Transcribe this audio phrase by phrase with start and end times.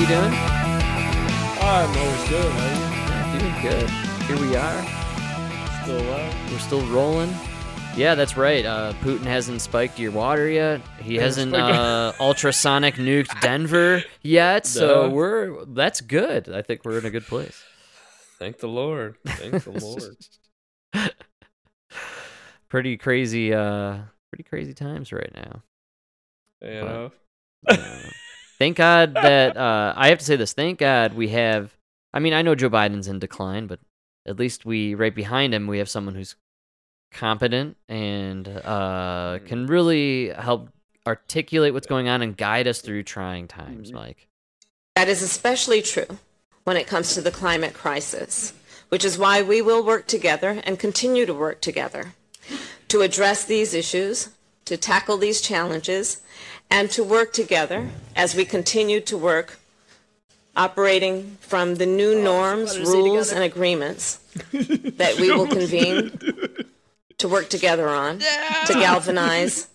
[0.00, 0.34] you doing?
[1.60, 2.52] I'm always good.
[2.52, 3.90] How Doing good.
[4.24, 5.82] Here we are.
[5.82, 6.50] Still alive?
[6.52, 7.34] We're still rolling.
[7.96, 8.64] Yeah, that's right.
[8.64, 10.80] Uh, Putin hasn't spiked your water yet.
[11.00, 14.66] He hasn't uh, ultrasonic nuked Denver yet.
[14.66, 15.10] So No.
[15.10, 16.48] we're that's good.
[16.48, 17.62] I think we're in a good place.
[18.38, 19.16] Thank the Lord.
[19.24, 20.16] Thank the Lord.
[22.68, 23.54] pretty crazy.
[23.54, 23.98] Uh,
[24.30, 25.62] pretty crazy times right now.
[26.60, 27.10] You
[27.62, 27.82] But-
[28.58, 30.52] thank God that uh, I have to say this.
[30.52, 31.76] Thank God we have.
[32.12, 33.80] I mean, I know Joe Biden's in decline, but
[34.26, 36.36] at least we right behind him we have someone who's
[37.12, 40.68] competent and uh, can really help
[41.06, 43.92] articulate what's going on and guide us through trying times.
[43.92, 44.28] Mike.
[44.96, 46.18] That is especially true
[46.64, 48.52] when it comes to the climate crisis,
[48.88, 52.14] which is why we will work together and continue to work together
[52.88, 54.30] to address these issues,
[54.64, 56.22] to tackle these challenges,
[56.74, 59.60] and to work together as we continue to work
[60.56, 64.16] operating from the new oh, norms, rules, and agreements
[64.50, 66.10] that we will convene
[67.18, 69.68] to work together on to galvanize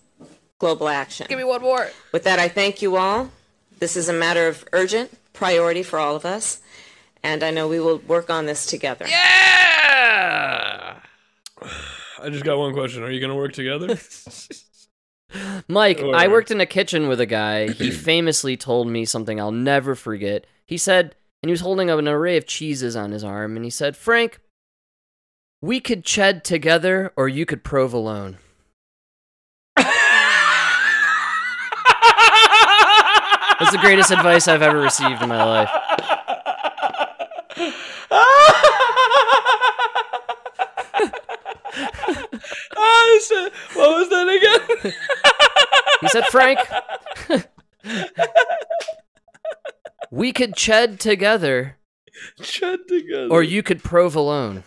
[0.58, 1.26] global action.
[1.26, 1.88] Give me one more.
[2.12, 3.30] With that, I thank you all.
[3.78, 6.60] This is a matter of urgent priority for all of us,
[7.22, 9.06] and I know we will work on this together.
[9.08, 10.96] Yeah.
[12.22, 13.02] I just got one question.
[13.02, 13.98] Are you going to work together?
[15.68, 17.70] Mike, I worked in a kitchen with a guy.
[17.70, 20.46] He famously told me something I'll never forget.
[20.66, 23.64] He said, and he was holding up an array of cheeses on his arm, and
[23.64, 24.40] he said, Frank,
[25.62, 28.38] we could ched together or you could provolone.
[33.60, 35.68] That's the greatest advice I've ever received in my life.
[42.76, 43.52] oh, shit.
[43.74, 44.94] What was that again?
[46.00, 46.58] He said, Frank,
[50.10, 51.76] we could ched together
[52.42, 53.28] Chet together.
[53.30, 54.64] or you could provolone.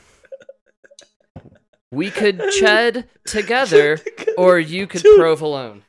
[1.92, 4.00] We could ched together
[4.38, 5.20] or you could Dude.
[5.20, 5.84] provolone.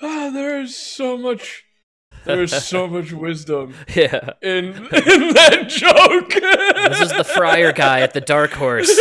[0.00, 1.64] Ah, there is so much.
[2.24, 4.30] There is so much wisdom Yeah.
[4.40, 6.30] in in that joke.
[6.90, 8.88] This is the fryer guy at the Dark Horse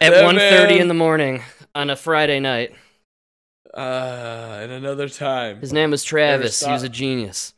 [0.00, 1.42] at That 1.30 in the morning
[1.78, 2.74] on a Friday night.
[3.72, 5.60] Ah, in another time.
[5.60, 6.60] His name was Travis.
[6.60, 7.54] He was a genius.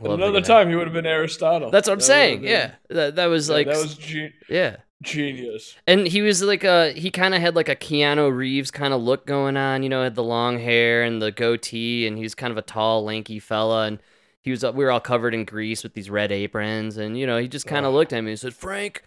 [0.00, 1.70] Love another time, he would have been Aristotle.
[1.70, 2.44] That's what I'm That saying.
[2.44, 2.72] Yeah.
[2.90, 4.76] That, that was yeah, like that was ge- yeah.
[5.02, 5.74] genius.
[5.88, 9.00] And he was like a he kind of had like a Keanu Reeves kind of
[9.00, 12.34] look going on, you know, had the long hair and the goatee and he was
[12.34, 13.98] kind of a tall, lanky fella and
[14.42, 17.38] he was we were all covered in grease with these red aprons and you know,
[17.38, 19.02] he just kind of looked at me and said, "Frank,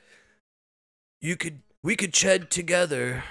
[1.21, 3.23] you could we could ched together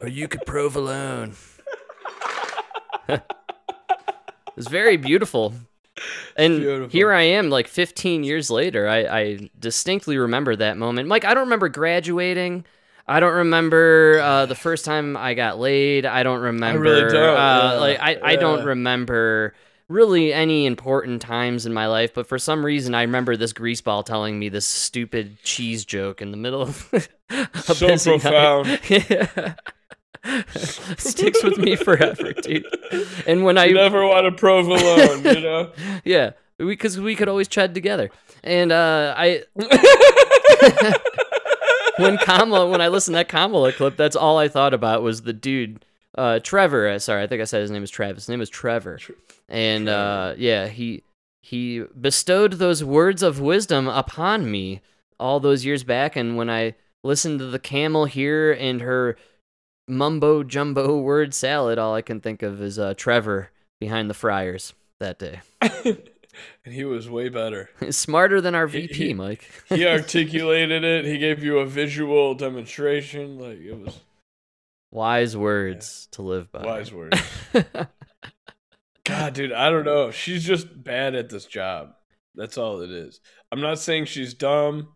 [0.00, 1.34] or you could provolone."
[3.08, 3.22] it
[4.56, 5.54] was very beautiful.
[6.36, 6.88] And Beautiful.
[6.88, 8.88] here I am, like 15 years later.
[8.88, 11.08] I, I distinctly remember that moment.
[11.08, 12.64] Mike, I don't remember graduating.
[13.06, 16.06] I don't remember uh, the first time I got laid.
[16.06, 16.86] I don't remember.
[16.86, 19.52] I really don't, Uh, yeah, Like I, I don't remember
[19.90, 22.14] really any important times in my life.
[22.14, 26.30] But for some reason, I remember this greaseball telling me this stupid cheese joke in
[26.30, 26.88] the middle of
[27.30, 28.80] a So busy profound.
[28.88, 29.54] Yeah.
[30.54, 32.64] Sticks with me forever, dude.
[33.26, 35.72] And when I You never want a provolone, you know.
[36.04, 38.10] yeah, because we, could always chat together.
[38.44, 39.44] And uh, I
[41.98, 45.22] when Kamala when I listened to that Kamala clip, that's all I thought about was
[45.22, 45.84] the dude
[46.16, 46.88] uh, Trevor.
[46.88, 48.24] Uh, sorry, I think I said his name is Travis.
[48.24, 48.98] His name is Trevor.
[49.48, 51.02] And uh, yeah, he
[51.42, 54.80] he bestowed those words of wisdom upon me
[55.18, 56.16] all those years back.
[56.16, 59.16] And when I listened to the camel here and her
[59.88, 63.50] mumbo jumbo word salad, all I can think of is uh, Trevor
[63.80, 65.40] behind the fryers that day.
[65.60, 67.70] and he was way better.
[67.90, 69.50] Smarter than our He- VP, he- Mike.
[69.68, 71.04] He articulated it.
[71.06, 73.38] He gave you a visual demonstration.
[73.38, 74.00] Like it was
[74.90, 76.64] Wise words to live by.
[76.64, 77.20] wise words.
[79.04, 80.10] God, dude, I don't know.
[80.10, 81.94] She's just bad at this job.
[82.34, 83.20] That's all it is.
[83.50, 84.88] I'm not saying she's dumb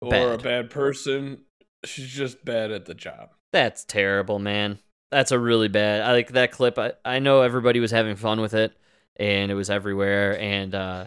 [0.00, 0.42] or a Bad.
[0.42, 1.38] bad person.
[1.84, 3.30] She's just bad at the job.
[3.52, 4.78] That's terrible, man.
[5.10, 6.02] That's a really bad.
[6.02, 6.78] I like that clip.
[6.78, 8.72] I, I know everybody was having fun with it,
[9.16, 10.38] and it was everywhere.
[10.40, 11.06] And uh,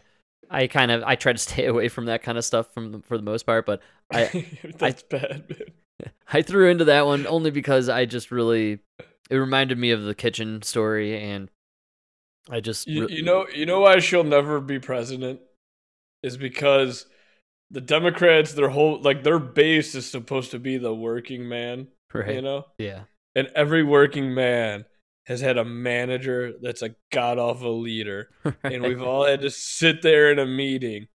[0.49, 2.99] I kind of I try to stay away from that kind of stuff from the,
[3.01, 3.65] for the most part.
[3.65, 3.81] But
[4.11, 4.45] I
[4.77, 5.67] That's bad, man.
[6.33, 8.79] I threw into that one only because I just really
[9.29, 11.49] it reminded me of the kitchen story, and
[12.49, 15.39] I just You, re- you know, you know why she'll never be president?
[16.23, 17.05] Is because
[17.71, 21.87] the Democrats, their whole like their base is supposed to be the working man.
[22.13, 22.35] right.
[22.35, 23.03] You know, yeah.
[23.35, 24.85] And every working man
[25.27, 28.29] has had a manager that's a god awful leader,
[28.63, 31.07] and we've all had to sit there in a meeting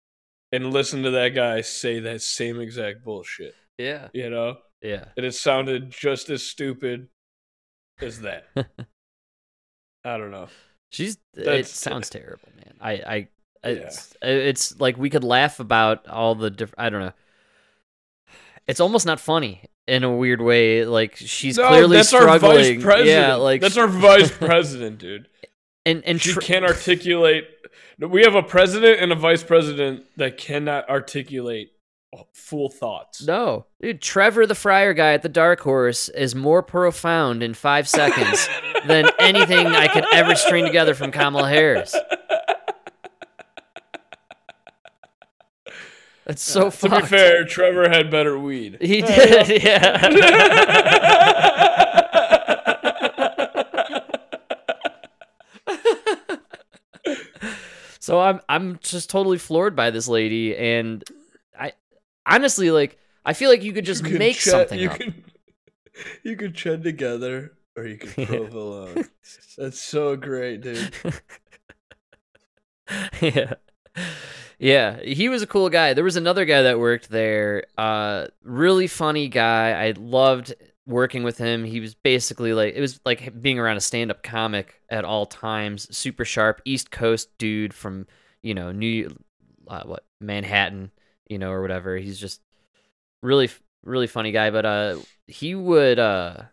[0.52, 3.56] and listen to that guy say that same exact bullshit.
[3.80, 5.06] yeah, You know, yeah.
[5.18, 7.08] and it sounded just as stupid
[8.02, 8.48] as that.
[10.06, 10.48] I don't know.
[10.92, 11.16] She's.
[11.36, 12.74] it That's- sounds terrible, man.
[12.82, 12.92] I.
[12.92, 13.28] I.
[13.66, 16.80] It's, it's like we could laugh about all the different.
[16.86, 17.14] I don't know.
[18.68, 20.86] It's almost not funny in a weird way.
[20.86, 22.32] Like she's No, clearly that's struggling.
[22.34, 23.08] our vice president.
[23.08, 25.28] Yeah, like that's our vice president, dude.
[25.86, 27.48] and and she tr- can't articulate.
[28.00, 31.72] We have a president and a vice president that cannot articulate
[32.34, 33.26] full thoughts.
[33.26, 37.88] No, dude, Trevor the Fryer guy at the Dark Horse is more profound in five
[37.88, 38.48] seconds
[38.88, 41.96] than anything I could ever string together from Kamala Harris.
[46.26, 46.96] That's so funny.
[46.96, 48.78] to be fair, Trevor had better weed.
[48.80, 50.10] he did, yeah.
[58.00, 61.04] so I'm I'm just totally floored by this lady, and
[62.26, 65.00] honestly like I feel like you could just You make chat- something you up.
[65.00, 65.24] Can,
[66.24, 69.06] you could chat together, or you can prove alone.
[69.58, 70.94] That's so great, dude.
[73.22, 73.54] yeah.
[74.60, 75.94] Yeah, he was a cool guy.
[75.94, 77.64] There was another guy that worked there.
[77.78, 79.72] Uh really funny guy.
[79.72, 80.54] I loved
[80.86, 81.64] working with him.
[81.64, 85.96] He was basically like it was like being around a stand-up comic at all times.
[85.96, 88.08] Super sharp East Coast dude from,
[88.42, 89.16] you know, New
[89.68, 90.92] uh, what, Manhattan,
[91.28, 91.98] you know, or whatever.
[91.98, 92.42] He's just
[93.22, 93.50] really
[93.84, 94.98] really funny guy, but uh
[95.28, 96.44] he would uh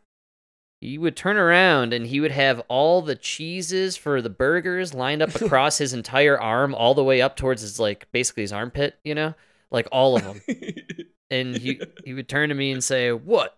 [0.80, 5.22] he would turn around and he would have all the cheeses for the burgers lined
[5.22, 8.98] up across his entire arm all the way up towards his like basically his armpit
[9.04, 9.34] you know?
[9.70, 10.40] Like all of them
[11.30, 13.56] and he he would turn to me and say what?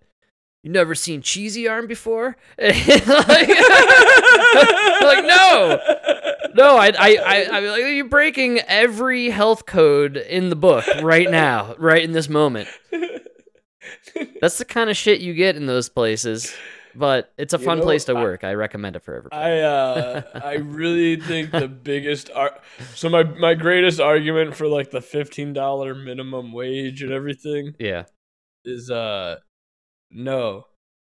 [0.63, 2.37] You never seen cheesy arm before?
[2.59, 3.49] Like,
[5.03, 5.79] like no
[6.55, 11.31] no I, I i i like you're breaking every health code in the book right
[11.31, 12.69] now right in this moment
[14.41, 16.55] that's the kind of shit you get in those places
[16.95, 18.45] but it's a You fun know, place to I- work.
[18.45, 19.41] I, recommend it for everybody.
[19.43, 22.61] I uh I really think the biggest ar-
[22.95, 28.05] so my my greatest argument for like the fifteen dollar minimum wage and everything yeah,
[28.67, 29.37] is uh
[30.11, 30.67] no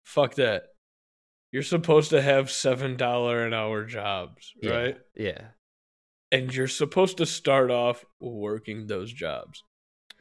[0.05, 0.69] fuck that
[1.57, 5.41] you're supposed to have seven dollar an hour jobs right Yeah,
[6.31, 9.63] and you're supposed to start off working those jobs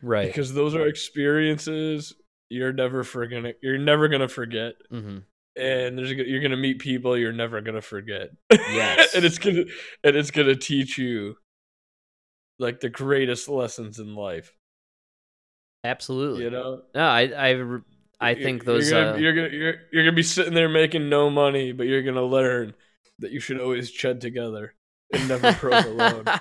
[0.01, 0.27] right.
[0.27, 2.13] because those are experiences
[2.47, 5.17] you're never forgonna you're never gonna forget hmm
[5.57, 8.29] and there's you're gonna meet people you're never gonna forget.
[8.51, 9.13] Yes.
[9.15, 9.65] and it's gonna
[10.05, 11.35] and it's gonna teach you
[12.59, 14.53] like the greatest lessons in life.
[15.83, 16.45] Absolutely.
[16.45, 17.79] You know, No, I, I,
[18.19, 18.89] I think those.
[18.89, 21.87] You're gonna, uh, you're gonna you're, you're gonna be sitting there making no money, but
[21.87, 22.73] you're gonna learn
[23.19, 24.73] that you should always chud together
[25.13, 26.25] and never prove alone.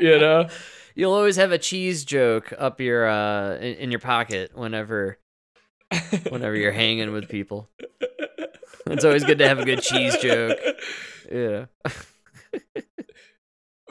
[0.00, 0.48] You know,
[0.94, 5.18] You'll always have a cheese joke up your uh in, in your pocket whenever
[6.28, 7.70] whenever you're hanging with people.
[8.86, 10.58] It's always good to have a good cheese joke.
[11.30, 11.66] Yeah.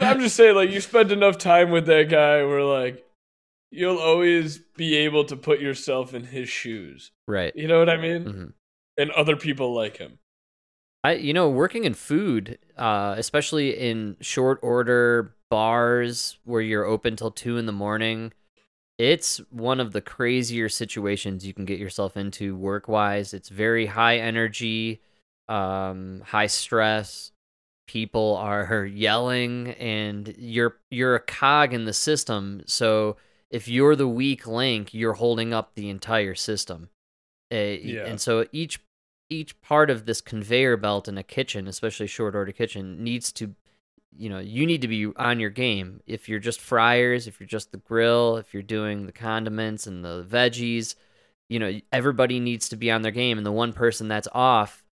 [0.01, 3.05] I'm just saying, like you spent enough time with that guy, we're like
[3.71, 7.11] you'll always be able to put yourself in his shoes.
[7.27, 7.55] Right.
[7.55, 8.23] You know what I mean?
[8.23, 8.45] hmm
[8.97, 10.19] And other people like him.
[11.03, 17.15] I you know working in food, uh, especially in short order bars where you're open
[17.15, 18.33] till two in the morning,
[18.97, 23.33] it's one of the crazier situations you can get yourself into work wise.
[23.33, 25.01] It's very high energy,
[25.47, 27.31] um, high stress.
[27.87, 32.61] People are yelling, and you're you're a cog in the system.
[32.65, 33.15] So
[33.51, 36.89] if you're the weak link, you're holding up the entire system.
[37.51, 38.05] Uh, Yeah.
[38.05, 38.79] And so each
[39.31, 43.53] each part of this conveyor belt in a kitchen, especially short order kitchen, needs to,
[44.17, 46.01] you know, you need to be on your game.
[46.07, 50.03] If you're just fryers, if you're just the grill, if you're doing the condiments and
[50.03, 50.95] the veggies,
[51.47, 53.37] you know, everybody needs to be on their game.
[53.37, 54.83] And the one person that's off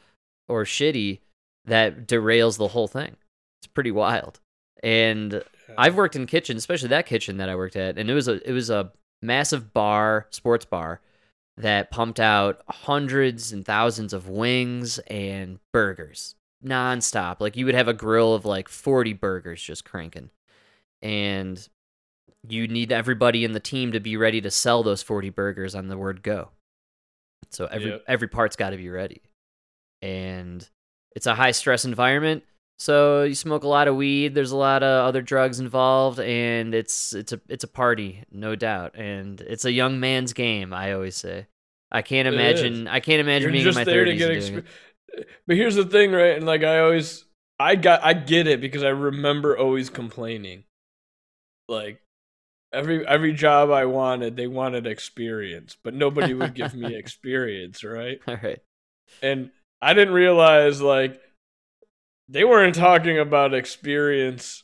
[0.48, 1.20] or shitty,
[1.66, 3.16] that derails the whole thing.
[3.60, 4.40] It's pretty wild.
[4.84, 5.44] And
[5.78, 8.48] I've worked in kitchens, especially that kitchen that I worked at, and it was a
[8.48, 8.92] it was a
[9.22, 11.02] massive bar, sports bar,
[11.58, 17.40] that pumped out hundreds and thousands of wings and burgers nonstop.
[17.40, 20.30] Like you would have a grill of like forty burgers just cranking,
[21.02, 21.68] and
[22.48, 25.88] you need everybody in the team to be ready to sell those forty burgers on
[25.88, 26.50] the word go.
[27.50, 28.04] So every Yep.
[28.08, 29.22] every part's got to be ready,
[30.02, 30.68] and
[31.16, 32.44] it's a high stress environment.
[32.80, 34.36] So you smoke a lot of weed.
[34.36, 38.56] There's a lot of other drugs involved, and it's it's a it's a party, no
[38.56, 38.96] doubt.
[38.96, 40.74] And it's a young man's game.
[40.74, 41.48] I always say.
[41.92, 42.88] I can't imagine.
[42.88, 44.68] I can't imagine You're being just in my there to thirties get doing exp-
[45.18, 45.28] it.
[45.48, 46.36] but here's the thing, right?
[46.36, 47.26] And like I always,
[47.60, 50.66] I got, I get it because I remember always complaining.
[51.70, 52.02] Like
[52.74, 58.20] every every job I wanted, they wanted experience, but nobody would give me experience, right?
[58.28, 58.60] All right.
[59.22, 59.50] And
[59.82, 61.22] I didn't realize like
[62.30, 64.64] they weren't talking about experience.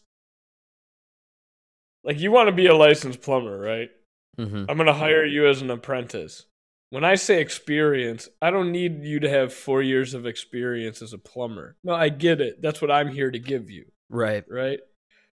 [2.03, 3.89] Like you want to be a licensed plumber, right?
[4.38, 4.65] Mm-hmm.
[4.67, 6.46] I'm going to hire you as an apprentice.
[6.89, 11.13] When I say experience, I don't need you to have 4 years of experience as
[11.13, 11.75] a plumber.
[11.84, 12.62] No, I get it.
[12.62, 14.43] That's what I'm here to give you, Right.
[14.48, 14.79] right?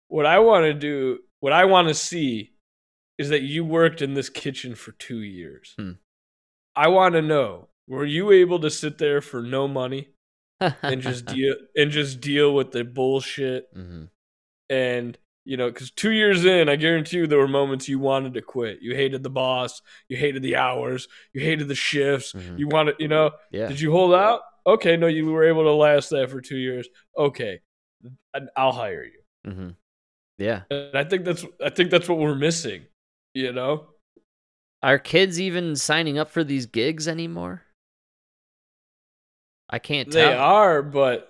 [0.08, 2.54] What I want to do, what I want to see
[3.18, 5.76] is that you worked in this kitchen for 2 years.
[5.78, 5.92] Hmm.
[6.76, 10.10] I want to know, were you able to sit there for no money?
[10.60, 14.06] And just deal and just deal with the bullshit hmm
[14.70, 18.34] and you know because two years in i guarantee you there were moments you wanted
[18.34, 22.58] to quit you hated the boss you hated the hours you hated the shifts Mhm.
[22.58, 23.68] you wanted you know Yeah.
[23.68, 26.88] did you hold out okay no you were able to last that for two years
[27.16, 27.60] okay
[28.58, 29.70] i'll hire you Mm-hmm.
[30.40, 30.62] Yeah.
[30.72, 32.86] and i think that's i think that's what we're missing
[33.36, 33.90] you know
[34.82, 37.62] Are kids even signing up for these gigs anymore?
[39.76, 40.30] I can't tell.
[40.30, 41.30] they are but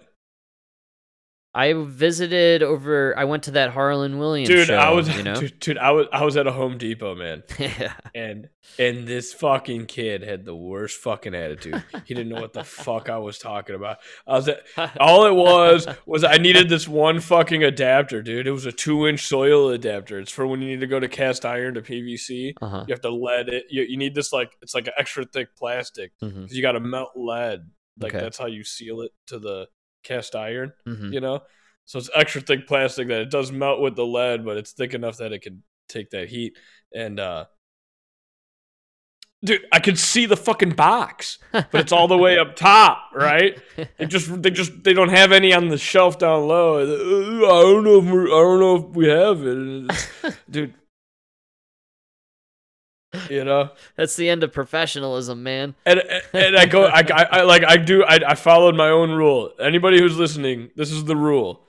[1.57, 3.17] I visited over.
[3.17, 4.75] I went to that Harland Williams dude show.
[4.75, 5.35] i was you know.
[5.35, 7.93] dude, dude i was i was at a home depot man yeah.
[8.13, 11.81] and and this fucking kid had the worst fucking attitude.
[12.03, 13.99] He didn't know what the fuck I was talking about.
[14.27, 14.63] I was at,
[14.99, 18.47] all it was was I needed this one fucking adapter, dude.
[18.47, 20.19] It was a two inch soil adapter.
[20.19, 22.53] It's for when you need to go to cast iron to PVC.
[22.61, 22.85] Uh huh.
[22.87, 23.65] You have to lead it.
[23.69, 26.81] You, you need this like it's like an extra thick plastic because you got to
[26.81, 27.69] melt lead.
[27.99, 28.23] Like Okay.
[28.23, 29.67] that's how you seal it to the
[30.03, 30.73] cast iron.
[30.85, 31.41] hmm You know,
[31.85, 34.93] so it's extra thick plastic that it does melt with the lead, but it's thick
[34.93, 36.57] enough that it can take that heat.
[36.93, 37.45] And uh
[39.43, 43.57] dude, I could see the fucking box, but it's all the way up top, right?
[43.97, 46.79] They just they just they don't have any on the shelf down low.
[46.79, 50.73] Uh, I don't know if we're, I don't know if we have it, dude.
[53.29, 55.75] You know, That's the end of professionalism, man.
[55.85, 56.01] and
[56.33, 59.51] and I go, I, I, like, I do, I, I followed my own rule.
[59.59, 61.61] Anybody who's listening, this is the rule: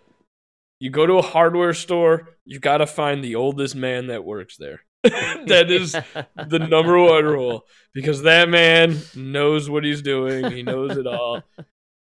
[0.81, 4.57] you go to a hardware store, you got to find the oldest man that works
[4.57, 4.83] there.
[5.03, 10.51] that is the number one rule because that man knows what he's doing.
[10.51, 11.43] He knows it all.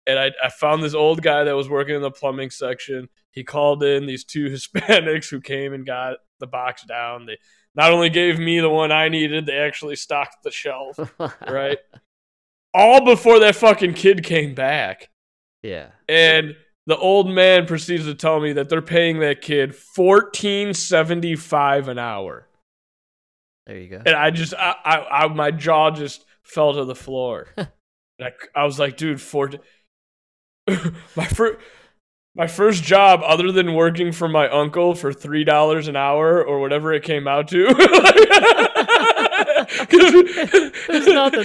[0.06, 3.08] And I, I found this old guy that was working in the plumbing section.
[3.30, 7.26] He called in these two Hispanics who came and got the box down.
[7.26, 7.38] They
[7.74, 10.98] not only gave me the one I needed, they actually stocked the shelf,
[11.48, 11.78] right?
[12.74, 15.08] all before that fucking kid came back.
[15.64, 15.90] Yeah.
[16.08, 16.56] And
[16.88, 21.86] the old man proceeds to tell me that they're paying that kid fourteen seventy five
[21.86, 22.48] an hour.
[23.66, 24.02] There you go.
[24.04, 27.46] and I just, I, I, I my jaw just fell to the floor.
[27.56, 27.68] and
[28.20, 29.50] I, I was like, dude, for
[30.66, 31.58] my first,
[32.34, 36.60] my first job, other than working for my uncle for three dollars an hour or
[36.60, 37.66] whatever it came out to.
[40.88, 41.44] There's nothing.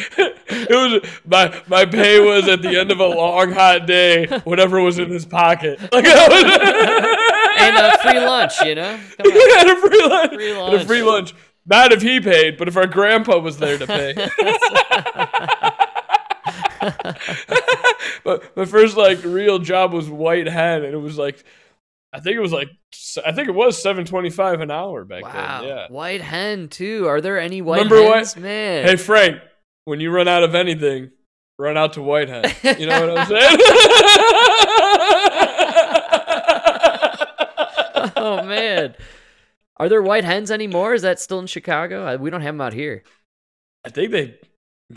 [0.49, 4.81] It was my my pay was at the end of a long hot day, whatever
[4.81, 5.79] was in his pocket.
[5.91, 6.05] Like,
[7.59, 8.99] and a free lunch, you know.
[9.17, 9.59] Come on.
[9.59, 10.33] and a free lunch.
[10.33, 11.31] Free And a free lunch.
[11.33, 11.41] lunch.
[11.65, 14.13] Not if he paid, but if our grandpa was there to pay.
[18.23, 21.43] but my first like real job was White Hen, and it was like,
[22.13, 22.69] I think it was like,
[23.25, 25.59] I think it was seven twenty five an hour back Wow.
[25.61, 25.69] then.
[25.69, 25.87] Yeah.
[25.89, 27.07] White hen too.
[27.07, 28.85] Are there any white Remember what- hens, man?
[28.87, 29.37] Hey Frank,
[29.85, 31.11] when you run out of anything,
[31.59, 32.45] run out to White Hen.
[32.79, 33.57] You know what I'm saying?
[38.15, 38.95] oh man.
[39.79, 40.93] Are there white hens anymore?
[40.95, 42.17] Is that still in Chicago?
[42.17, 43.03] We don't have them out here.
[43.85, 44.39] I think they.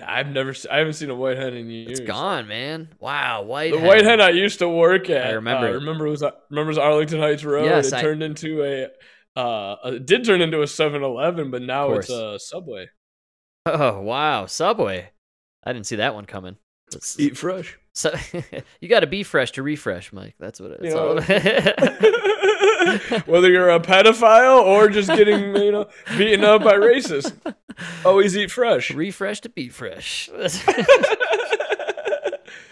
[0.07, 0.55] I've never.
[0.71, 1.99] I haven't seen a white hen in years.
[1.99, 2.91] It's gone, man.
[3.01, 3.87] Wow, white The hen.
[3.89, 5.27] white hen I used to work at.
[5.27, 5.75] I remember Uh, it.
[5.75, 7.65] remember it was remember it was Arlington Heights Road.
[7.65, 8.89] Yes, it I- turned into a.
[9.41, 12.89] Uh, it did turn into a 7-Eleven, but now it's a Subway.
[13.67, 15.11] Oh wow, Subway.
[15.65, 16.57] I didn't see that one coming.
[16.89, 17.77] It's- Eat fresh.
[17.95, 18.13] So
[18.81, 20.35] you got to be fresh to refresh, Mike.
[20.39, 21.29] That's what it's all about.
[23.27, 27.33] Whether you're a pedophile or just getting you know beaten up by racists,
[28.05, 28.91] always eat fresh.
[28.91, 30.29] refresh to be fresh.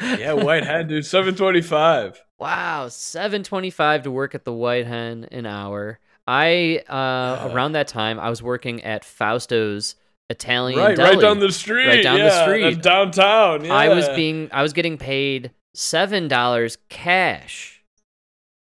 [0.01, 1.05] yeah, white hen, dude.
[1.07, 2.23] Seven twenty-five.
[2.39, 5.99] wow, seven twenty-five to work at the White Hen an hour.
[6.27, 7.53] I uh, Yeah.
[7.55, 9.95] around that time I was working at Fausto's
[10.31, 11.11] Italian Right, deli.
[11.17, 11.87] right down the street.
[11.89, 12.83] Right down the street.
[12.83, 13.65] downtown.
[13.65, 13.73] Yeah.
[13.75, 17.78] I was being I was getting paid seven dollars cash.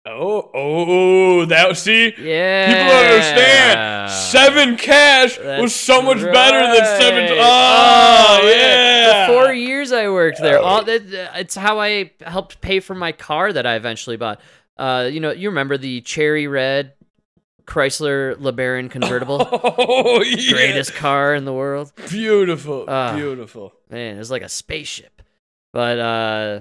[0.09, 2.67] Oh, oh, that see, Yeah.
[2.67, 4.11] people don't understand.
[4.11, 7.23] Seven cash was so much better than seven.
[7.23, 7.37] right.
[7.39, 9.27] Oh, Oh, yeah.
[9.27, 11.01] The four years I worked there, all that,
[11.35, 14.39] it's how I helped pay for my car that I eventually bought.
[14.77, 16.93] Uh, you know, you remember the cherry red
[17.65, 20.53] Chrysler LeBaron convertible, Oh, yeah.
[20.53, 21.91] greatest car in the world.
[22.09, 23.13] Beautiful, Ah.
[23.15, 23.73] beautiful.
[23.89, 25.21] Man, it was like a spaceship.
[25.73, 26.59] But uh,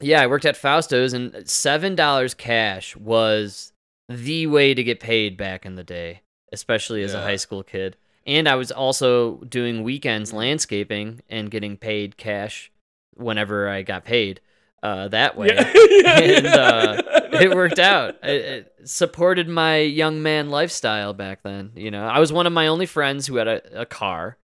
[0.00, 3.72] yeah, I worked at Fausto's, and seven dollars cash was
[4.08, 7.96] the way to get paid back in the day, especially as a high school kid.
[8.26, 12.70] And I was also doing weekends landscaping and getting paid cash
[13.14, 14.40] whenever I got paid
[14.82, 15.48] uh, that way.
[15.48, 16.54] Yeah, yeah, and yeah.
[16.54, 17.02] uh,
[17.40, 18.16] it worked out.
[18.22, 21.72] It, it supported my young man lifestyle back then.
[21.74, 24.36] You know, I was one of my only friends who had a, a car.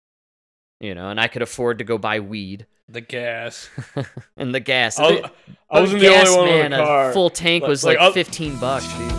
[0.81, 3.69] You know, and I could afford to go buy weed The gas.
[4.37, 4.99] and the gas.
[4.99, 5.31] I was, The-
[5.71, 7.13] I wasn't the gas, only one man, with a car.
[7.13, 9.13] full tank Like- was like, like, uh, fifteen bucks, dude.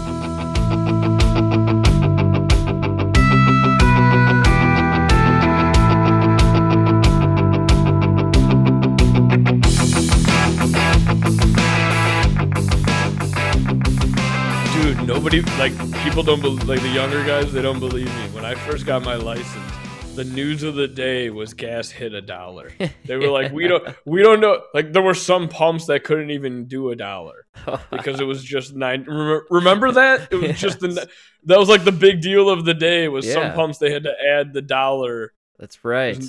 [15.06, 15.74] Nobody like
[16.04, 17.52] people don't bel like the younger guys.
[17.52, 18.28] They don't believe me.
[18.34, 19.72] When I first got my license,
[20.18, 22.72] the news of the day was gas hit a dollar.
[23.06, 24.62] They were like, we don't, we don't know.
[24.74, 27.46] Like there were some pumps that couldn't even do a dollar
[27.92, 29.04] because it was just nine.
[29.04, 30.28] Remember, remember that?
[30.32, 31.08] It was just the
[31.46, 33.08] that was like the big deal of the day.
[33.08, 35.34] Was some pumps they had to add the dollar.
[35.58, 36.22] That's right.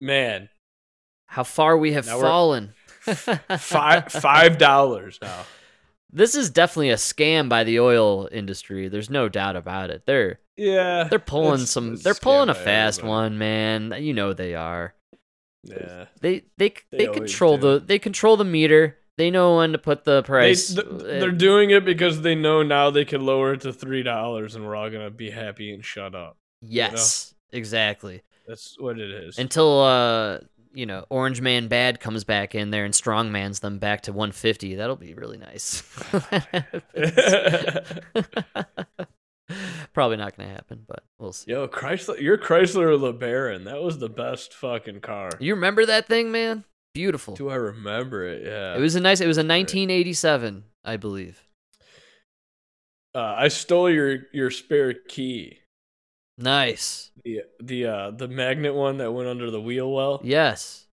[0.00, 0.48] Man,
[1.26, 2.72] How far we have Now fallen.
[3.58, 5.44] five five dollars now.
[6.10, 8.88] This is definitely a scam by the oil industry.
[8.88, 10.04] There's no doubt about it.
[10.06, 11.94] They're Yeah, they're pulling it's- some.
[11.94, 13.08] it's They're pulling a fast everybody.
[13.10, 13.94] one, man.
[13.98, 14.94] You know they are.
[15.64, 16.06] Yeah.
[16.20, 17.78] They they They they, control do.
[17.78, 18.98] the they control the meter.
[19.16, 20.74] They know when to put the price.
[20.74, 24.02] th- Uh, they're doing it because they know now they can lower it to three
[24.02, 26.36] dollars, and we're all gonna be happy and shut up.
[26.60, 28.22] yes, exactly.
[28.46, 29.38] That's what it is.
[29.38, 30.40] Until uh,
[30.74, 34.74] you know, Orange Man Bad comes back in there and strongmans them back to 150.
[34.74, 35.82] That'll be really nice.
[39.92, 41.50] Probably not gonna happen, but we'll see.
[41.50, 45.30] Yo, Chrysler, your Chrysler LeBaron, that was the best fucking car.
[45.38, 46.64] You remember that thing, man?
[46.94, 47.34] Beautiful.
[47.34, 48.44] Do I remember it?
[48.46, 48.76] Yeah.
[48.76, 49.20] It was a nice.
[49.20, 51.42] It was a 1987, I believe.
[53.14, 55.58] Uh, I stole your your spare key.
[56.38, 57.10] Nice.
[57.24, 60.20] The the uh the magnet one that went under the wheel well.
[60.24, 60.86] Yes.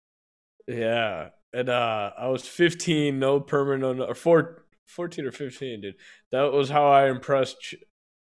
[0.68, 1.30] Yeah.
[1.54, 5.96] And uh I was 15, no permanent or four, 14 or 15, dude.
[6.32, 7.76] That was how I impressed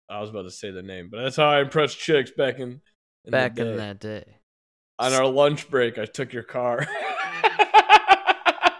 [0.08, 2.80] I was about to say the name, but that's how I impressed chicks back in,
[3.24, 4.24] in Back in that day.
[4.98, 6.86] On our lunch break, I took your car.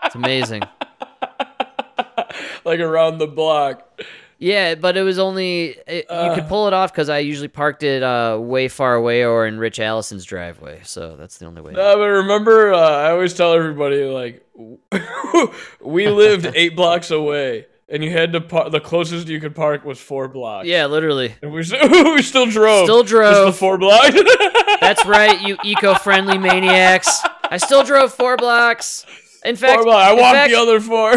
[0.04, 0.62] It's amazing.
[2.64, 4.00] like around the block.
[4.38, 6.34] Yeah, but it was only it, you Uh.
[6.34, 9.58] could pull it off because I usually parked it uh, way far away or in
[9.58, 10.80] Rich Allison's driveway.
[10.84, 11.72] So that's the only way.
[11.72, 14.44] No, but remember, uh, I always tell everybody like
[15.80, 19.84] we lived eight blocks away, and you had to par- the closest you could park
[19.84, 20.66] was four blocks.
[20.66, 21.34] yeah, literally.
[21.40, 22.84] and we still, we still drove.
[22.86, 23.56] Still just the drove.
[23.56, 24.16] four blocks.
[24.80, 27.20] That's right, you eco-friendly maniacs.
[27.44, 29.06] I still drove four blocks.
[29.44, 30.10] In fact, four blocks.
[30.10, 31.12] I walked fact, the other four.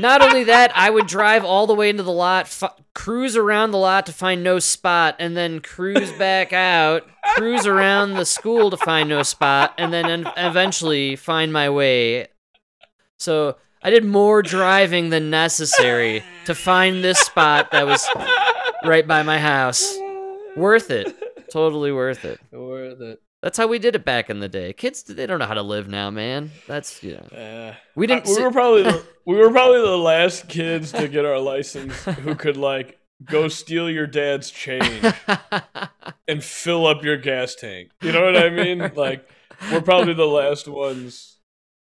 [0.00, 3.70] Not only that, I would drive all the way into the lot, f- cruise around
[3.70, 8.70] the lot to find no spot, and then cruise back out, cruise around the school
[8.70, 12.26] to find no spot, and then en- eventually find my way.
[13.18, 18.08] So I did more driving than necessary to find this spot that was
[18.82, 19.96] right by my house.
[20.56, 21.14] Worth it.
[21.52, 22.40] Totally worth it.
[22.50, 23.20] Worth it.
[23.42, 24.72] That's how we did it back in the day.
[24.72, 26.50] Kids, they don't know how to live now, man.
[26.66, 27.28] That's, you know.
[27.30, 27.74] Yeah.
[27.94, 31.26] We didn't Uh, we were probably the, we were probably the last kids to get
[31.26, 35.04] our license who could like go steal your dad's change
[36.26, 37.90] and fill up your gas tank.
[38.00, 38.92] You know what I mean?
[38.96, 39.28] Like
[39.70, 41.33] we're probably the last ones.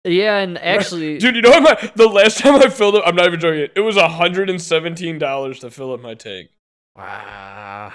[0.06, 1.18] Yeah, and actually.
[1.18, 3.68] Dude, you know what my the last time I filled up I'm not even joking.
[3.74, 6.48] It was $117 to fill up my tank.
[6.96, 7.92] Wow.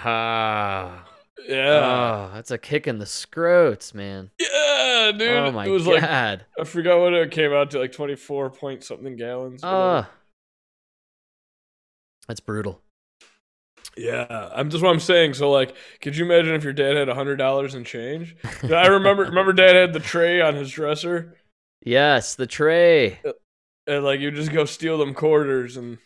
[1.47, 2.29] Yeah.
[2.29, 4.29] Oh, that's a kick in the scrotes, man.
[4.39, 5.31] yeah, dude.
[5.31, 6.45] oh my it was like god.
[6.59, 9.63] I forgot what it came out to like 24 point something gallons.
[9.63, 10.07] whatever.
[10.07, 10.11] Oh.
[12.27, 12.81] That's brutal.
[13.97, 15.33] Yeah, I'm just what I'm saying.
[15.33, 18.37] So, like, could you imagine if your dad had a hundred dollars in change?
[18.63, 21.35] I remember, remember, dad had the tray on his dresser,
[21.83, 23.19] Yes, the tray.
[23.25, 23.31] Uh,
[23.87, 25.97] and like you just go steal them quarters and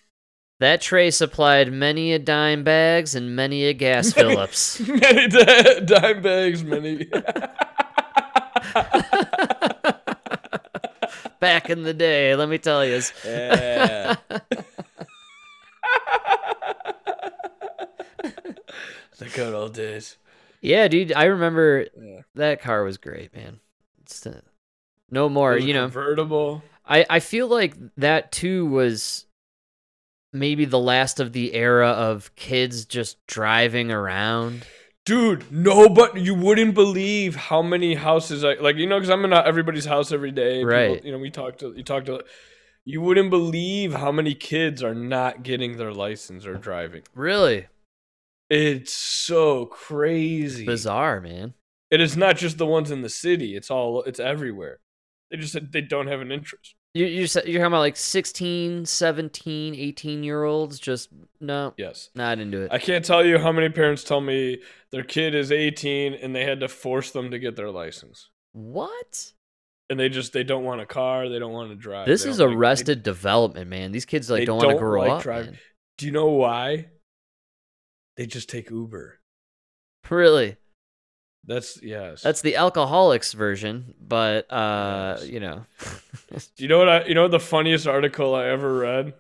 [0.60, 4.80] that tray supplied many a dime bags and many a gas Phillips.
[4.88, 7.06] many dime bags, many.
[11.40, 13.02] Back in the day, let me tell you.
[13.26, 14.16] Yeah.
[19.18, 20.18] the good old days.
[20.62, 22.22] Yeah, dude, I remember yeah.
[22.36, 23.60] that car was great, man.
[24.02, 24.40] It's, uh,
[25.10, 25.86] no more, you know.
[25.86, 26.64] convertible.
[26.86, 29.26] I I feel like that too was
[30.34, 34.66] maybe the last of the era of kids just driving around.
[35.06, 38.76] Dude, no, but you wouldn't believe how many houses I like.
[38.76, 40.56] You know, because I'm in everybody's house every day.
[40.62, 41.04] people- Right.
[41.06, 42.24] you know, we talk to you talk to.
[42.88, 47.02] You wouldn't believe how many kids are not getting their license or driving.
[47.16, 47.66] Really
[48.50, 50.66] It's so crazy.
[50.66, 51.56] bizarre, man.
[51.90, 53.56] It is not just the ones in the city.
[53.56, 54.04] It's all.
[54.04, 54.80] It's everywhere.
[55.32, 56.76] They just said they don't have an interest.
[56.94, 61.10] You you said you're talking about like 16, 17, 18 year olds just
[61.42, 62.10] no, Yes.
[62.16, 62.72] not into it.
[62.72, 64.60] I can't tell you how many parents tell me
[64.92, 68.30] their kid is 18 and they had to force them to get their license.
[68.54, 69.34] what?
[69.90, 72.08] And they just they don't want a car, they don't want to drive.
[72.08, 73.92] This is don't they- arrested development, man.
[73.92, 75.46] These kids like they don't want to don't grow like up.
[75.46, 75.58] man.
[75.98, 76.88] Do you know why?
[78.18, 79.20] They just take Uber.
[80.10, 80.56] Really?
[81.48, 82.22] That's yes.
[82.22, 85.28] That's the alcoholics version, but uh, Yes.
[85.30, 85.66] you know.
[86.32, 89.14] Do you know what I you know the funniest article I ever read?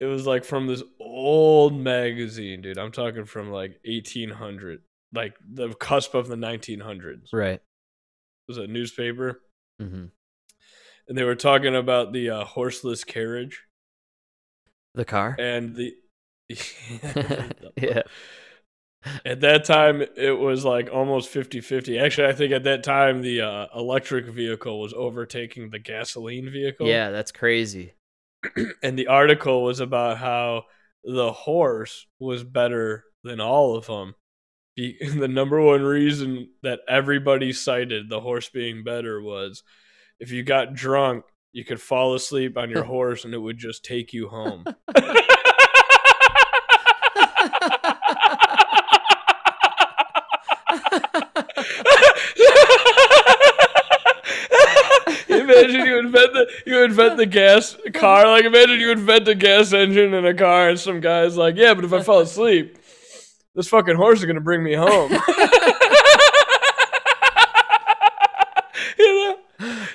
[0.00, 2.78] It was like from this old magazine, dude.
[2.78, 4.80] I'm talking from like 1800,
[5.12, 7.28] like the cusp of the 1900s.
[7.32, 7.60] Right.
[7.60, 7.62] It
[8.48, 9.40] was a newspaper,
[9.78, 10.06] hmm
[11.08, 13.64] and they were talking about the uh, horseless carriage
[14.94, 15.36] The car.
[15.38, 15.94] and the.
[17.76, 18.02] yeah.
[19.24, 21.98] At that time, it was like almost 50 50.
[21.98, 26.86] Actually, I think at that time, the uh, electric vehicle was overtaking the gasoline vehicle.
[26.86, 27.94] Yeah, that's crazy.
[28.82, 30.64] and the article was about how
[31.04, 34.14] the horse was better than all of them.
[34.76, 39.62] Be- the number one reason that everybody cited the horse being better was
[40.18, 43.84] if you got drunk, you could fall asleep on your horse and it would just
[43.84, 44.64] take you home.
[55.50, 58.26] imagine you invent the you invent the gas car.
[58.26, 61.74] Like imagine you invent a gas engine in a car, and some guy's like, "Yeah,
[61.74, 62.78] but if I fall asleep,
[63.54, 65.12] this fucking horse is gonna bring me home."
[68.98, 69.36] you know?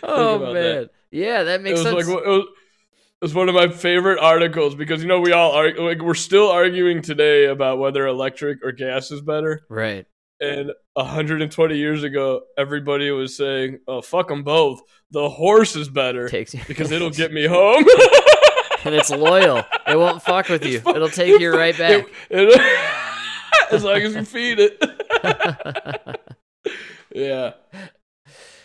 [0.03, 0.53] oh man.
[0.53, 0.89] that.
[1.11, 1.95] Yeah, that makes sense.
[1.95, 5.53] like it was, it was one of my favorite articles because you know we all
[5.53, 9.65] are like we're still arguing today about whether electric or gas is better.
[9.69, 10.05] right.
[10.45, 14.81] And 120 years ago, everybody was saying, "Oh, fuck them both.
[15.11, 17.85] The horse is better Takes because it'll get me home."
[18.85, 19.63] and it's loyal.
[19.87, 20.81] It won't fuck with you.
[20.87, 22.05] It'll take you right back.
[22.29, 22.61] It- it-
[23.71, 24.77] as long as you feed it.
[27.13, 27.53] yeah.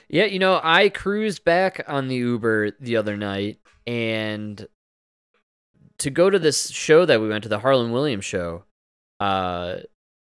[0.08, 4.66] Yeah, you know, I cruised back on the Uber the other night and
[5.98, 8.64] to go to this show that we went to, the Harland Williams show,
[9.20, 9.76] uh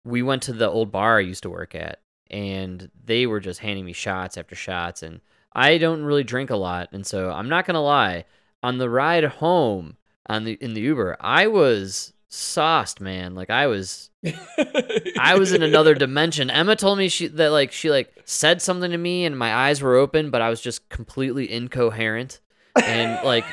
[0.04, 3.60] we went to the old bar I used to work at and they were just
[3.60, 5.20] handing me shots after shots and
[5.52, 8.24] I don't really drink a lot and so I'm not going to lie,
[8.62, 13.34] on the ride home on the in the Uber, I was sauced, man.
[13.34, 14.10] Like I was
[15.18, 16.48] I was in another dimension.
[16.50, 19.82] Emma told me she that like she like said something to me and my eyes
[19.82, 22.40] were open, but I was just completely incoherent.
[22.82, 23.44] And like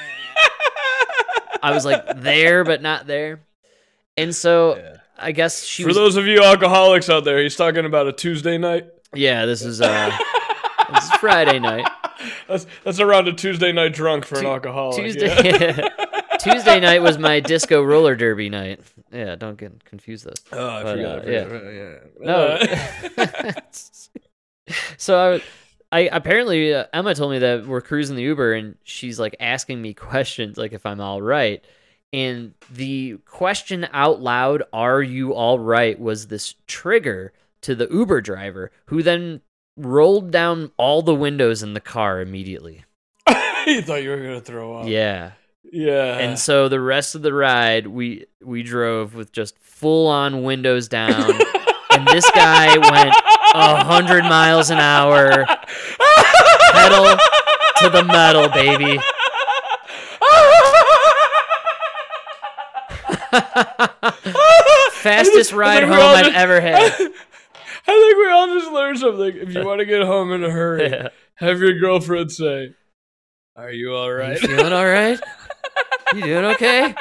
[1.62, 3.42] I was like there but not there.
[4.16, 4.96] And so Yeah.
[5.20, 8.14] I guess she For was those of you alcoholics out there, he's talking about a
[8.14, 8.88] Tuesday night.
[9.14, 10.12] Yeah, this is uh
[10.94, 11.90] this is Friday night.
[12.50, 14.98] That's that's around a Tuesday night drunk for an alcoholic.
[14.98, 15.88] Tuesday yeah.
[16.40, 18.82] Tuesday night was my disco roller derby night.
[19.12, 20.36] Yeah, don't get confused those.
[20.52, 21.20] Oh, I But, forgot.
[21.20, 21.44] uh, I yeah.
[21.46, 23.56] forgot, yeah.
[24.68, 24.74] No.
[24.98, 25.42] so I, was-
[25.92, 29.82] I apparently uh, Emma told me that we're cruising the Uber and she's like asking
[29.82, 31.64] me questions like if I'm all right.
[32.12, 38.22] And the question out loud, "Are you all right?" was this trigger to the Uber
[38.22, 39.42] driver, who then
[39.78, 42.84] rolled down all the windows in the car immediately.
[43.68, 44.88] you thought you were gonna throw up.
[44.88, 45.32] Yeah.
[45.72, 46.18] Yeah.
[46.18, 50.88] And so the rest of the ride, we we drove with just full on windows
[50.88, 51.32] down,
[51.92, 53.16] and this guy went
[53.54, 55.46] a hundred miles an hour,
[56.72, 57.18] pedal
[57.78, 59.00] to the metal, baby.
[64.94, 66.92] Fastest ride I think we home I've just- ever had.
[67.88, 69.36] I think we all just learned something.
[69.38, 71.08] If you want to get home in a hurry, Yeah.
[71.36, 72.74] have your girlfriend say,
[73.56, 75.20] "Are you all You right?" feeling all right?
[76.14, 76.94] You doing okay?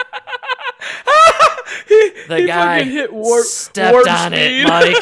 [1.88, 4.66] he, The he guy hit warp, stepped warp on it.
[4.68, 4.96] Mike.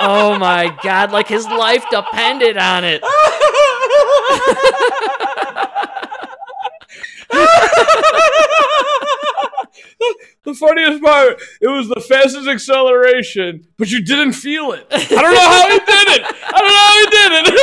[0.00, 3.02] Oh my god, like his life depended on it.
[10.66, 11.40] Funniest part.
[11.60, 14.86] It was the fastest acceleration, but you didn't feel it.
[14.90, 16.22] I don't know how he did it.
[16.42, 17.54] I don't know how he did it.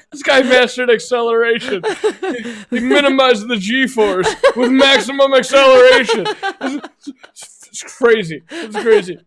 [0.10, 1.82] this guy mastered acceleration.
[2.70, 6.26] He minimized the G-force with maximum acceleration.
[6.60, 8.42] It's, it's crazy.
[8.50, 9.18] It's crazy.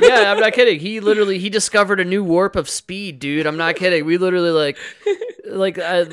[0.00, 0.78] yeah, I'm not kidding.
[0.80, 3.46] He literally he discovered a new warp of speed, dude.
[3.46, 4.04] I'm not kidding.
[4.04, 4.78] We literally like
[5.46, 6.04] like uh,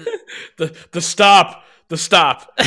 [0.57, 1.63] The the stop.
[1.89, 2.57] The stop.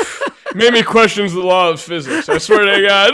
[0.54, 2.28] Made me question the law of physics.
[2.28, 3.10] I swear to God.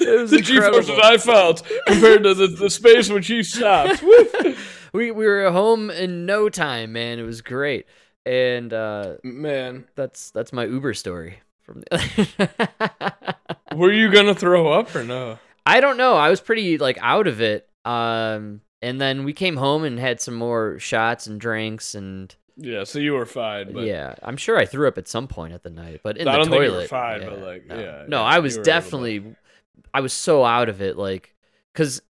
[0.00, 0.98] it was the G forces.
[1.02, 4.02] I felt compared to the, the space when she stopped.
[4.92, 7.18] we we were home in no time, man.
[7.18, 7.86] It was great.
[8.24, 13.36] And uh Man, that's that's my Uber story from the
[13.74, 15.38] were you gonna throw up or no?
[15.64, 16.14] I don't know.
[16.14, 17.68] I was pretty like out of it.
[17.84, 22.84] Um and then we came home and had some more shots and drinks and Yeah,
[22.84, 25.62] so you were fine, but yeah, I'm sure I threw up at some point at
[25.62, 26.64] the night, but in I the toilet.
[26.64, 27.78] you were fine, yeah, but, like, no.
[27.78, 29.36] yeah, no, I was to- definitely,
[29.92, 31.34] I was so out of it, like,
[31.74, 32.00] cause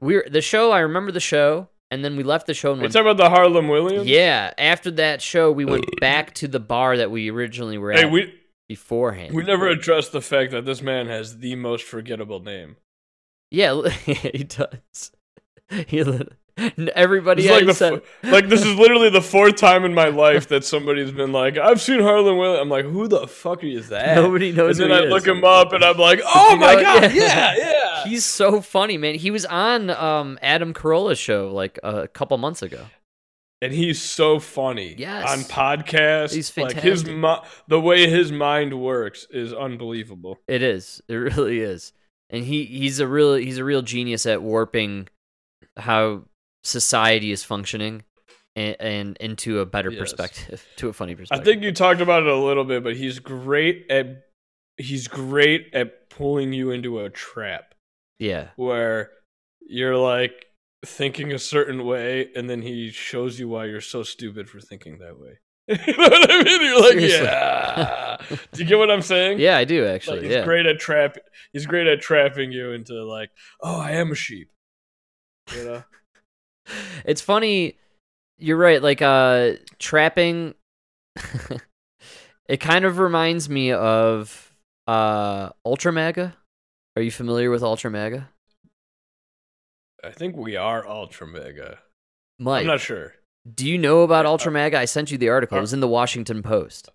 [0.00, 0.72] we are the show.
[0.72, 2.92] I remember the show, and then we left the show and went.
[2.94, 4.08] talking about the Harland Williams?
[4.08, 8.10] Yeah, after that show, we went back to the bar that we originally were at
[8.10, 8.32] we
[8.68, 9.34] beforehand.
[9.34, 12.76] we never addressed the fact that this man has the most forgettable name.
[13.50, 15.12] Yeah, he does.
[15.86, 16.02] He
[16.94, 20.64] everybody like the said, like this is literally the fourth time in my life that
[20.64, 24.52] somebody's been like, "I've seen Harland Williams." I'm like, "Who the fuck is that?" nobody
[24.52, 24.78] knows.
[24.78, 27.54] and then he I look him up, and I'm like, "Oh my know- god, yeah.
[27.54, 29.14] yeah, yeah." He's so funny, man.
[29.14, 32.84] He was on um, Adam Carolla's show like a couple months ago.
[33.62, 34.94] and he's so funny.
[34.98, 35.30] Yes.
[35.30, 37.16] on podcasts, He's like his fantastic.
[37.16, 40.38] mi- the way his mind works is unbelievable.
[40.48, 41.00] It is.
[41.08, 41.92] It really is.
[42.28, 45.08] And he he's a real he's a real genius at warping
[45.76, 46.24] how
[46.62, 48.04] society is functioning
[48.56, 50.00] and, and into a better Yes.
[50.00, 51.42] perspective, to a funny perspective.
[51.42, 54.24] I think you talked about it a little bit, but he's great at
[54.78, 57.74] he's great at pulling you into a trap
[58.18, 58.48] yeah.
[58.56, 59.10] where
[59.60, 60.46] you're like
[60.84, 64.98] thinking a certain way, and then he shows you why you're so stupid for thinking
[64.98, 65.38] that way.
[65.68, 66.60] you know what I mean?
[66.62, 67.24] You're like, Seriously.
[67.24, 68.16] yeah.
[68.52, 69.38] Do you get what I'm saying?
[69.38, 70.22] Yeah, I do Like, actually.
[70.22, 70.44] he's yeah.
[70.44, 71.16] great at trap.
[71.52, 73.30] He's great at trapping you into like,
[73.62, 74.50] oh, I am a sheep.
[75.54, 75.84] You know?
[77.04, 77.76] It's funny.
[78.38, 78.82] You're right.
[78.82, 80.54] Like uh trapping
[82.48, 84.54] it kind of reminds me of
[84.86, 86.34] uh Ultra MAGA.
[86.96, 88.28] Are you familiar with Ultra MAGA?
[90.04, 91.78] I think we are ultra MAGA.
[92.40, 93.14] Mike, I'm not sure.
[93.54, 94.76] do you know about Ultra MAGA?
[94.78, 95.58] I sent you the article.
[95.58, 96.88] It was in the Washington Post.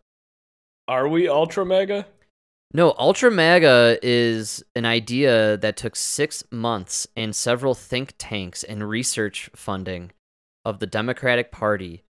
[0.90, 2.06] Are we ultra MAGA?
[2.74, 8.88] No, Ultra MAGA is an idea that took six months and several think tanks and
[8.88, 10.12] research funding
[10.66, 12.04] of the Democratic Party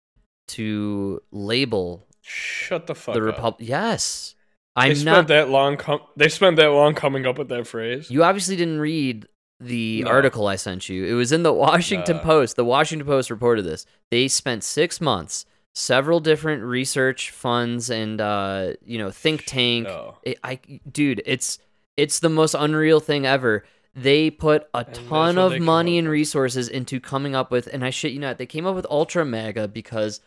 [0.49, 3.25] to label Shut the fuck the up.
[3.27, 3.67] Republic.
[3.67, 4.35] Yes,
[4.75, 5.27] I'm they spent not.
[5.27, 5.77] that long.
[5.77, 8.09] Com- they spent that long coming up with that phrase.
[8.09, 9.27] You obviously didn't read
[9.59, 10.09] the No.
[10.09, 11.05] article I sent you.
[11.05, 12.23] It was in the Washington Nah.
[12.23, 12.55] Post.
[12.55, 13.85] The Washington Post reported this.
[14.09, 19.87] They spent six months, several different research funds, and uh, you know, think tank.
[19.87, 20.17] No.
[20.23, 20.59] It, I,
[20.91, 21.59] dude, it's
[21.97, 23.65] it's the most unreal thing ever.
[23.93, 27.91] They put a And ton of money and resources into coming up with, and I
[27.91, 30.19] shit you not, they came up with Ultra MAGA because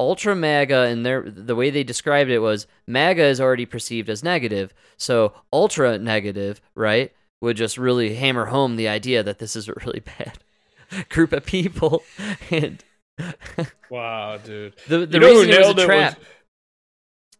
[0.00, 4.24] Ultra MAGA and their the way they described it was Maga is already perceived as
[4.24, 9.68] negative, so Ultra Negative, right, would just really hammer home the idea that this is
[9.68, 10.38] a really bad
[11.10, 12.02] group of people,
[12.50, 12.82] and
[13.90, 14.74] Wow, dude.
[14.88, 16.20] the the You reason it was a it was- trap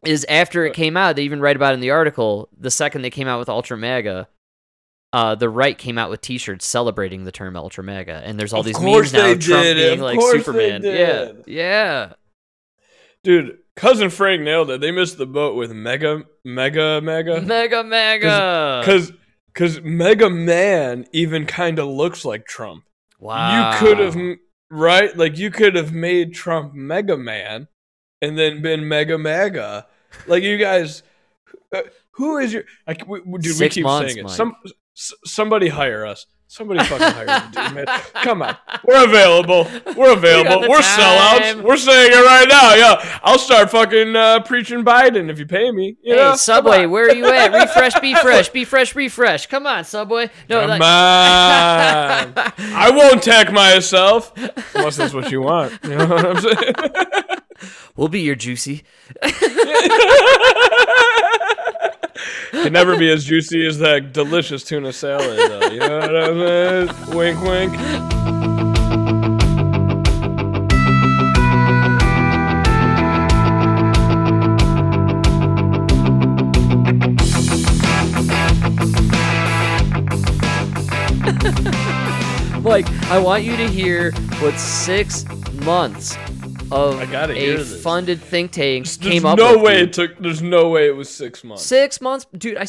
[0.04, 2.48] is after it came out, they even write about it in the article.
[2.58, 4.28] The second they came out with Ultra MAGA,
[5.12, 8.60] uh, the right came out with T-shirts celebrating the term Ultra MAGA, and there's all
[8.60, 10.82] Of these memes now of Trump being of like Superman.
[10.84, 12.12] Yeah, yeah.
[13.22, 14.80] Dude, cousin Frank nailed it.
[14.80, 17.42] They missed the boat with Mega, Mega, Mega.
[17.42, 18.80] Mega Mega.
[18.82, 19.12] Because
[19.52, 22.84] because Mega Man even kind of looks like Trump.
[23.18, 24.16] wow, You could have
[24.70, 27.68] right, like you could have made Trump Mega Man,
[28.22, 29.86] and then been Mega Mega.
[30.26, 31.02] Like you guys,
[31.74, 32.64] uh, who is your?
[32.86, 34.24] Like, we, we- dude, Six we keep months, saying it.
[34.28, 34.36] Mike.
[34.36, 34.54] Some
[35.24, 36.26] somebody hire us.
[36.52, 37.86] Somebody fucking hire us, dude, man.
[38.24, 39.70] Come on, we're available.
[39.96, 40.62] We're available.
[40.62, 41.62] We are sellouts.
[41.62, 42.74] We're saying it right now.
[42.74, 45.96] Yeah, I'll start fucking uh, preaching Biden if you pay me.
[46.02, 46.14] You?
[46.14, 47.52] Hey Come Subway, where are you at?
[47.68, 49.46] Refresh, be fresh, be fresh, refresh.
[49.46, 50.28] Come on, Subway.
[50.48, 50.88] No, Come like, on.
[52.58, 54.32] I won't tech myself
[54.74, 55.78] unless that's what you want.
[55.84, 56.74] You know what I'm saying?
[57.96, 58.82] we'll be your juicy.
[62.50, 65.70] Can never be as juicy as that delicious tuna salad, though.
[65.70, 67.16] You know what I mean?
[67.16, 67.72] Wink, wink.
[82.64, 85.24] like I want you to hear what six
[85.64, 86.16] months
[86.72, 89.62] of a funded think tank There's came up no with.
[89.62, 90.18] way it took.
[90.18, 91.64] There's no way it was six months.
[91.64, 92.56] Six months, dude.
[92.56, 92.66] I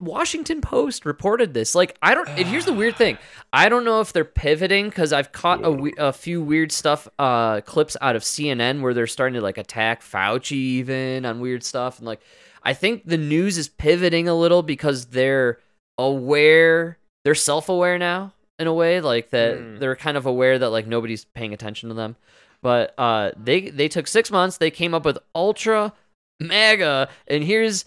[0.00, 1.74] Washington Post reported this.
[1.74, 2.28] Like, I don't.
[2.28, 3.18] and here's the weird thing.
[3.52, 7.62] I don't know if they're pivoting because I've caught a, a few weird stuff, uh,
[7.62, 11.98] clips out of CNN where they're starting to like attack Fauci even on weird stuff,
[11.98, 12.20] and like,
[12.62, 15.58] I think the news is pivoting a little because they're
[15.96, 19.78] aware, they're self-aware now in a way, like that Hmm.
[19.78, 22.14] they're kind of aware that like nobody's paying attention to them.
[22.62, 24.58] But uh, they they took six months.
[24.58, 25.92] They came up with ultra
[26.40, 27.84] MAGA, and here's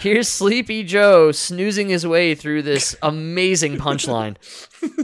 [0.00, 4.36] here's Sleepy Joe snoozing his way through this amazing punchline.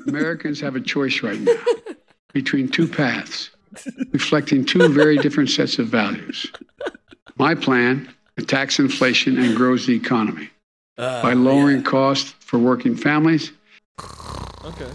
[0.08, 1.54] Americans have a choice right now
[2.32, 3.50] between two paths,
[4.12, 6.46] reflecting two very different sets of values.
[7.36, 10.50] My plan attacks inflation and grows the economy
[10.98, 13.52] Uh, by lowering costs for working families
[14.64, 14.90] Okay.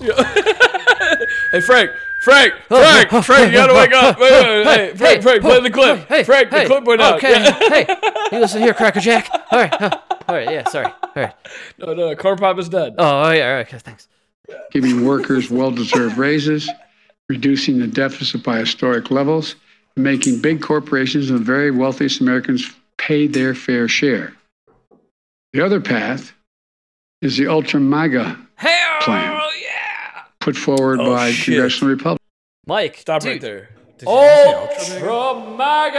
[0.00, 0.22] Yeah.
[1.52, 1.90] hey Frank,
[2.28, 4.18] Frank, Frank, Frank, you gotta wake up.
[4.18, 6.06] Wait, wait, wait, Hey, Frank, Frank, play the clip.
[6.08, 7.16] Hey, Frank, the clip went out.
[7.16, 7.58] Okay, Yeah.
[7.86, 7.86] hey,
[8.32, 9.28] you listen here, Cracker Jack.
[9.50, 10.86] All right, huh, all right, yeah, sorry.
[10.86, 11.34] All right.
[11.78, 12.94] No, no, Corn Pop is dead.
[12.98, 14.08] Oh, yeah, all right, okay, thanks.
[14.72, 16.68] giving workers well deserved raises,
[17.30, 19.54] reducing the deficit by historic levels,
[19.96, 24.34] and making big corporations and the very wealthiest Americans pay their fair share.
[25.54, 26.32] The other path
[27.22, 29.32] is the ultra MAGA Hell Plan.
[29.62, 30.22] yeah!
[30.40, 31.54] put forward Oh, by shit.
[31.54, 32.17] congressional Republicans.
[32.68, 33.70] Mike, Stop dude, right there.
[33.96, 35.98] Did you Ultra Ultra MAGA!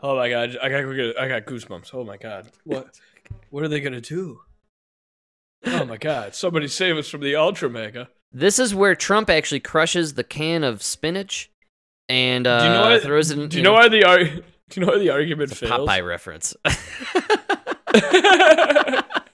[0.00, 1.92] Oh my god, I got go I got goosebumps.
[1.92, 2.96] Oh my god, what
[3.50, 4.42] what are they gonna do?
[5.66, 8.10] Oh my god, somebody save us from the Ultra MAGA.
[8.30, 11.50] This is where Trump actually crushes the can of spinach
[12.08, 12.98] and uh, Do you know why?
[13.00, 13.48] throws it in.
[13.48, 14.42] do you know why the ar- Do
[14.80, 15.88] you know why the argument It's fails?
[15.88, 16.54] Popeye reference.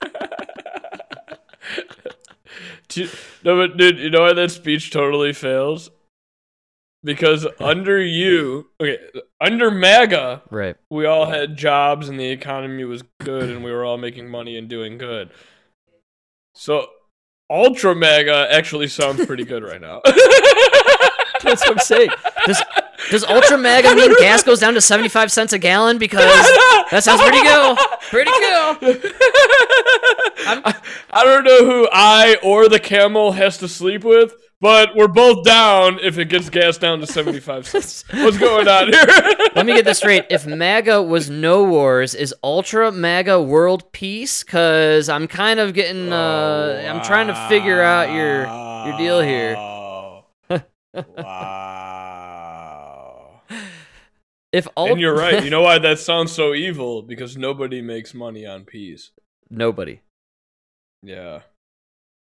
[2.93, 3.09] You-
[3.43, 5.89] no, but dude, you know why that speech totally fails?
[7.03, 8.99] Because under you, okay,
[9.39, 10.75] under MAGA, right.
[10.91, 14.55] we all had jobs and the economy was good and we were all making money
[14.55, 15.31] and doing good.
[16.53, 16.87] So,
[17.49, 20.01] Ultra MAGA actually sounds pretty good right now.
[21.43, 22.09] That's what I'm saying.
[22.45, 22.61] Does
[23.09, 25.97] does Ultra MAGA mean gas goes down to 75 cents a gallon?
[25.97, 26.23] Because
[26.91, 27.75] that sounds pretty cool.
[28.09, 29.01] Pretty cool.
[30.43, 35.07] I, I don't know who I or the camel has to sleep with, but we're
[35.07, 38.03] both down if it gets gas down to 75 cents.
[38.11, 39.05] What's going on here?
[39.55, 40.25] Let me get this straight.
[40.29, 44.43] If MAGA was no wars, is Ultra MAGA world peace?
[44.43, 48.45] Because I'm kind of getting, uh, I'm trying to figure out your
[48.87, 49.55] your deal here.
[51.17, 52.00] wow.
[54.51, 55.43] If Ultra, And you're right.
[55.43, 57.01] You know why that sounds so evil?
[57.01, 59.11] Because nobody makes money on peace.
[59.49, 60.01] nobody.
[61.03, 61.41] Yeah.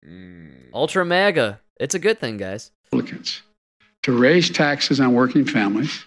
[0.06, 0.70] Mm.
[0.72, 1.60] Ultra MAGA.
[1.78, 2.70] It's a good thing, guys.
[2.92, 6.04] to raise taxes on working families,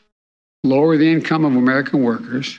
[0.64, 2.58] lower the income of American workers,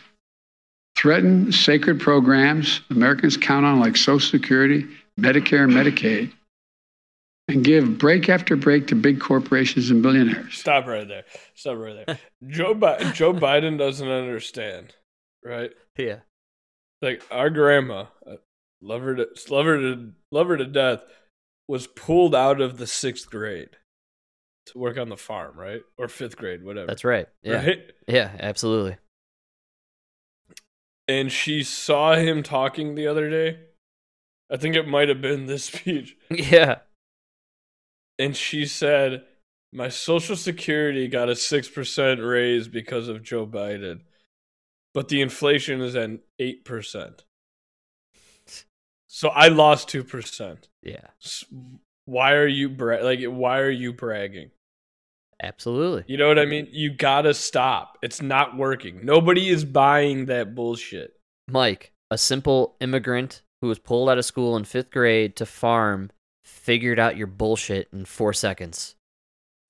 [0.96, 4.87] threaten sacred programs Americans count on like Social Security,
[5.18, 6.33] Medicare, and Medicaid,
[7.48, 10.59] and give break after break to big corporations and billionaires.
[10.59, 11.24] Stop right there.
[11.54, 12.18] Stop right there.
[12.46, 14.94] Joe Bi- Joe Biden doesn't understand,
[15.44, 15.70] right?
[15.98, 16.20] Yeah.
[17.02, 18.37] Like our grandma, uh,
[18.80, 21.02] love her to love her to love her to death,
[21.68, 23.70] was pulled out of the sixth grade
[24.66, 25.83] to work on the farm, right?
[25.98, 26.87] Or fifth grade, whatever.
[26.87, 27.26] That's right.
[27.42, 27.57] Yeah.
[27.64, 27.90] Right?
[28.09, 28.96] Yeah, absolutely.
[31.07, 33.59] And she saw him talking the other day.
[34.50, 36.16] I think it might have been this speech.
[36.30, 36.76] Yeah.
[38.18, 39.24] And she said,
[39.72, 44.00] "My Social Security got a six percent raise because of Joe Biden,
[44.92, 47.25] but the inflation is at eight percent.
[49.08, 50.69] So I lost two percent.
[50.83, 51.06] Yeah.
[52.04, 53.23] Why are you bra- like?
[53.25, 54.50] Why are you bragging?
[55.42, 56.04] Absolutely.
[56.06, 56.69] You know what I mean?
[56.71, 57.98] You gotta stop.
[58.02, 59.00] It's not working.
[59.04, 61.15] Nobody is buying that bullshit.
[61.48, 66.10] Mike, a simple immigrant who was pulled out of school in fifth grade to farm,
[66.44, 68.94] figured out your bullshit in four seconds.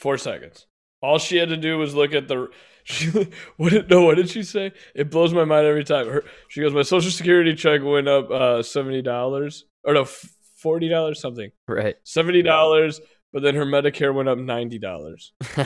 [0.00, 0.66] Four seconds.
[1.02, 2.48] All she had to do was look at the.
[2.86, 3.08] She
[3.56, 4.02] what did no?
[4.04, 4.72] What did she say?
[4.94, 6.06] It blows my mind every time.
[6.06, 10.90] Her, she goes, "My social security check went up uh, seventy dollars, or no, forty
[10.90, 11.96] dollars something, Right.
[12.02, 13.00] seventy dollars."
[13.32, 15.32] But then her Medicare went up ninety dollars.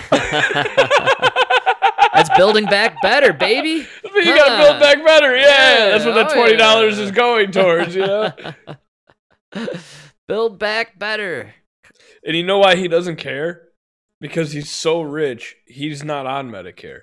[2.14, 3.84] That's building back better, baby.
[4.14, 5.36] you gotta build back better.
[5.36, 7.04] Yeah, that's what that Oh, twenty dollars yeah.
[7.04, 7.94] is going towards.
[7.96, 8.30] You know.
[10.29, 11.55] Build back better.
[12.24, 13.62] and you know why he doesn't care?
[14.20, 17.01] Because he's so rich, he's not on Medicare.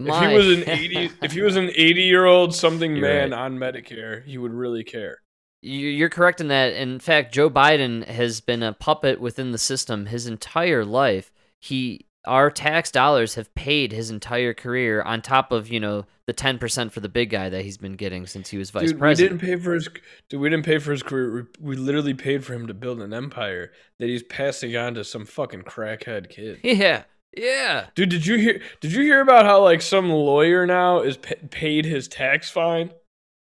[0.00, 3.38] If he was an eighty, if he was an eighty-year-old something You're man right.
[3.38, 5.18] on Medicare, he would really care.
[5.60, 6.72] you're correct in that.
[6.72, 11.30] In fact, Joe Biden has been a puppet within the system his entire life.
[11.60, 16.34] He our tax dollars have paid his entire career on top of you know the
[16.34, 19.00] 10% for the big guy that he's been getting since he was vice Dude, we
[19.00, 19.40] president.
[19.40, 19.88] didn't pay for his.
[20.30, 21.48] Dude, we didn't pay for his career.
[21.60, 25.04] We, we literally paid for him to build an empire that he's passing on to
[25.04, 26.60] some fucking crackhead kid.
[26.62, 27.04] yeah,
[27.36, 27.86] yeah.
[27.96, 28.62] Dude, did you hear?
[28.80, 32.92] Did you hear about how like some lawyer now is pa- paid his tax fine?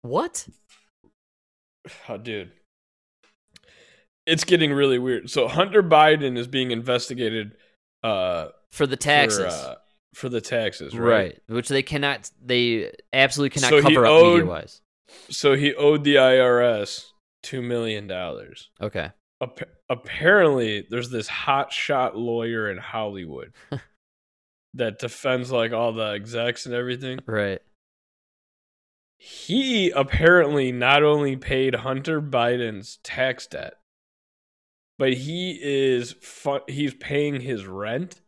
[0.02, 0.46] What?
[2.06, 2.50] Oh, dude,
[4.26, 5.30] it's getting really weird.
[5.30, 7.52] So Hunter Biden is being investigated
[8.02, 9.38] uh, For the taxes.
[9.40, 9.74] for, uh,
[10.14, 11.10] for the taxes, right?
[11.10, 11.38] right.
[11.48, 14.80] Which they cannot, they absolutely cannot So cover up owed- media wise.
[15.30, 17.06] So he owed the IRS
[17.42, 18.68] two million dollars.
[18.80, 19.10] Okay.
[19.42, 23.52] Appa- apparently there's this hot shot lawyer in Hollywood
[24.74, 27.20] that defends like all the execs and everything.
[27.26, 27.60] Right.
[29.16, 33.74] He apparently not only paid Hunter Biden's tax debt,
[34.98, 38.20] but he is fu- he's paying his rent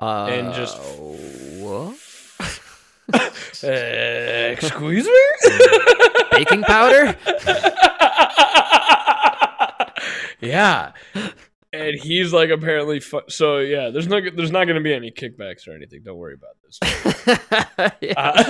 [0.00, 0.78] Uh, and just?
[3.64, 3.68] Uh,
[4.52, 5.24] excuse me?
[6.30, 7.16] Baking powder?
[10.40, 10.92] yeah.
[11.72, 13.90] And he's like apparently fu- so yeah.
[13.90, 16.02] There's no there's not going to be any kickbacks or anything.
[16.04, 16.78] Don't worry about this.
[18.00, 18.14] Yeah.
[18.16, 18.42] Uh,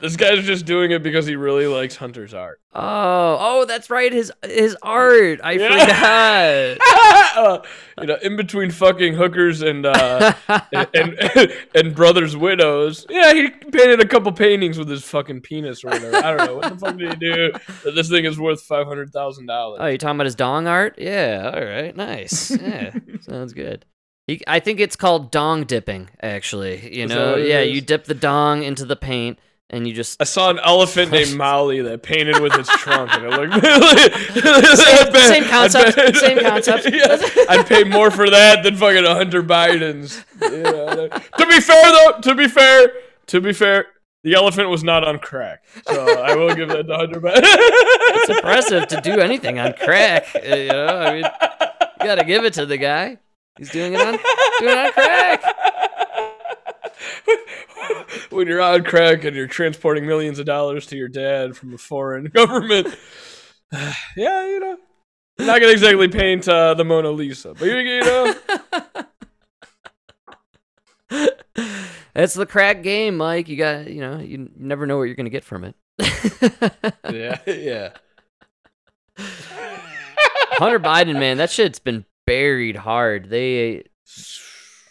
[0.00, 2.60] this guy's just doing it because he really likes Hunter's art.
[2.74, 4.12] oh, oh, that's right.
[4.12, 5.40] His his art.
[5.42, 7.36] I forgot.
[7.36, 7.62] Uh,
[8.00, 10.34] you know, in between fucking hookers and uh,
[10.72, 13.06] and, and and brothers' widows.
[13.08, 16.16] Yeah, he painted a couple paintings with his fucking penis or whatever.
[16.16, 17.52] I don't know what the fuck did he do.
[17.84, 19.78] That this thing is worth five hundred thousand dollars.
[19.82, 20.96] Oh, you talking about his dong art?
[20.98, 21.52] Yeah.
[21.54, 21.94] All right.
[21.96, 22.50] Nice.
[22.50, 22.92] Yeah.
[23.20, 23.84] Sounds good.
[24.26, 26.10] He, I think it's called dong dipping.
[26.20, 29.38] Actually, you Is know, yeah, you dip the dong into the paint,
[29.70, 33.24] and you just I saw an elephant named Molly that painted with its trunk, and
[33.24, 33.52] it looked
[34.76, 36.88] Same- I'd bet- same concept, bet- same concept.
[36.92, 40.24] Yeah, I'd pay more for that than fucking Hunter Biden's.
[40.40, 42.92] You know, to be fair, though, to be fair,
[43.26, 43.86] to be fair,
[44.22, 47.40] the elephant was not on crack, so I will give that to Hunter Biden.
[47.42, 50.26] it's impressive to do anything on crack.
[50.34, 51.24] uh, You know, I mean,
[52.00, 53.18] you gotta give it to the guy.
[53.58, 54.12] He's doing it on
[54.60, 55.42] doing it on crack.
[58.30, 61.78] when you're on crack and you're transporting millions of dollars to your dad from a
[61.78, 62.88] foreign government,
[64.16, 64.78] yeah, you know,
[65.38, 68.34] not gonna exactly paint uh, the Mona Lisa, but you, you know,
[72.16, 73.46] It's the crack game, Mike.
[73.48, 75.74] You got you know, you never know what you're gonna get from it.
[77.12, 77.90] yeah, yeah.
[80.58, 83.28] Hunter Biden, man, that shit's been buried hard.
[83.28, 83.84] They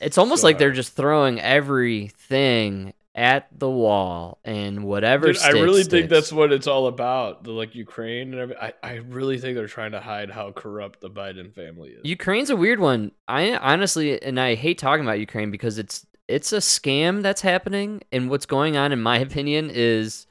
[0.06, 5.40] it's almost So like they're just throwing everything at the wall and whatever Dude, I
[5.40, 7.44] sticks, really think that's what it's all about.
[7.44, 8.64] The like Ukraine and everything.
[8.64, 12.02] I, I really think they're trying to hide how corrupt the Biden family is.
[12.04, 13.14] Ukraine's a weird one.
[13.28, 18.02] I honestly, and I hate talking about Ukraine because it's it's a scam that's happening,
[18.12, 20.28] and what's going on, in my opinion, is,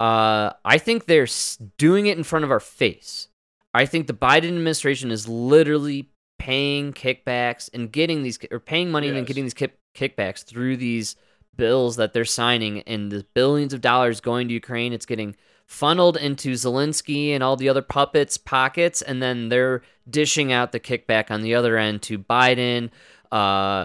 [0.00, 1.28] uh, I think they're
[1.76, 3.28] doing it in front of our face.
[3.72, 6.10] I think the Biden administration is literally
[6.48, 11.14] paying kickbacks and getting these, or paying money and getting these kick, kickbacks through these
[11.56, 14.94] bills that they're signing, and the billions of dollars going to Ukraine.
[14.94, 15.36] It's getting
[15.66, 20.80] funneled into Zelensky and all the other puppets' pockets, and then they're dishing out the
[20.80, 22.88] kickback on the other end to Biden,
[23.30, 23.84] uh,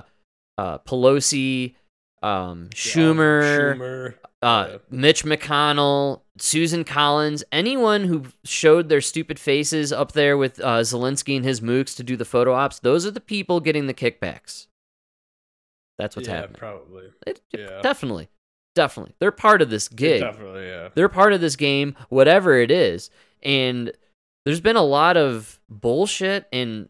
[0.57, 1.75] uh, Pelosi,
[2.23, 4.13] um, Schumer, Schumer.
[4.41, 4.77] uh, yeah.
[4.89, 11.35] Mitch McConnell, Susan Collins, anyone who showed their stupid faces up there with uh, Zelensky
[11.35, 14.67] and his mooks to do the photo ops, those are the people getting the kickbacks.
[15.99, 16.57] That's what's happening.
[16.59, 16.81] yeah, happening.
[16.87, 17.03] probably.
[17.27, 17.81] It- yeah.
[17.81, 18.29] Definitely.
[18.75, 19.13] Definitely.
[19.19, 20.21] They're part of this gig.
[20.21, 20.89] Definitely, yeah.
[20.95, 23.11] They're part of this game, whatever it is.
[23.43, 23.91] And
[24.45, 26.89] there's been a lot of bullshit and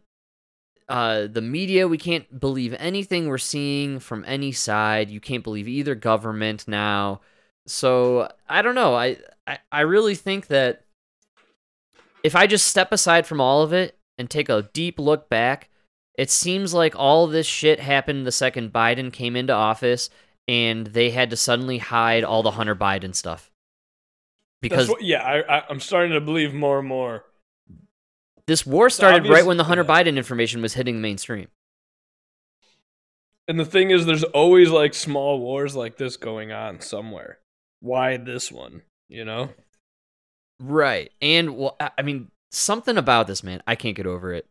[0.88, 1.88] uh, the media.
[1.88, 5.10] We can't believe anything we're seeing from any side.
[5.10, 7.20] You can't believe either government now.
[7.66, 8.94] So I don't know.
[8.94, 9.16] I,
[9.46, 10.84] I, I really think that
[12.22, 15.68] if I just step aside from all of it and take a deep look back,
[16.16, 20.10] it seems like all this shit happened the second Biden came into office
[20.46, 23.50] and they had to suddenly hide all the Hunter Biden stuff.
[24.60, 27.24] Because what, yeah, I, I, I'm starting to believe more and more.
[28.46, 30.02] This war started obvious- right when the Hunter yeah.
[30.04, 31.48] Biden information was hitting the mainstream.
[33.46, 37.38] And the thing is, there's always like small wars like this going on somewhere.
[37.80, 38.82] Why this one?
[39.08, 39.50] You know?
[40.58, 41.10] Right.
[41.20, 44.46] And well, I mean, something about this man, I can't get over it.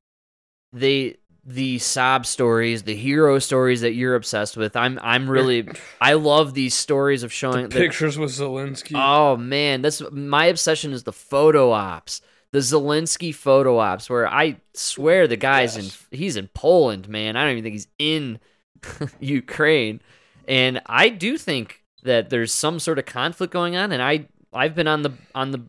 [0.71, 4.75] They the sob stories, the hero stories that you're obsessed with.
[4.75, 5.67] I'm I'm really
[5.99, 8.93] I love these stories of showing that- Pictures with Zelensky.
[8.95, 12.21] Oh man, that's my obsession is the photo ops.
[12.54, 16.06] The Zelensky photo ops where I swear the guy's Yes.
[16.12, 17.36] in he's in Poland, man.
[17.36, 18.39] I don't even think he's in
[19.20, 20.01] Ukraine.
[20.47, 24.76] And I do think that there's some sort of conflict going on and I I've
[24.76, 25.62] been on the on the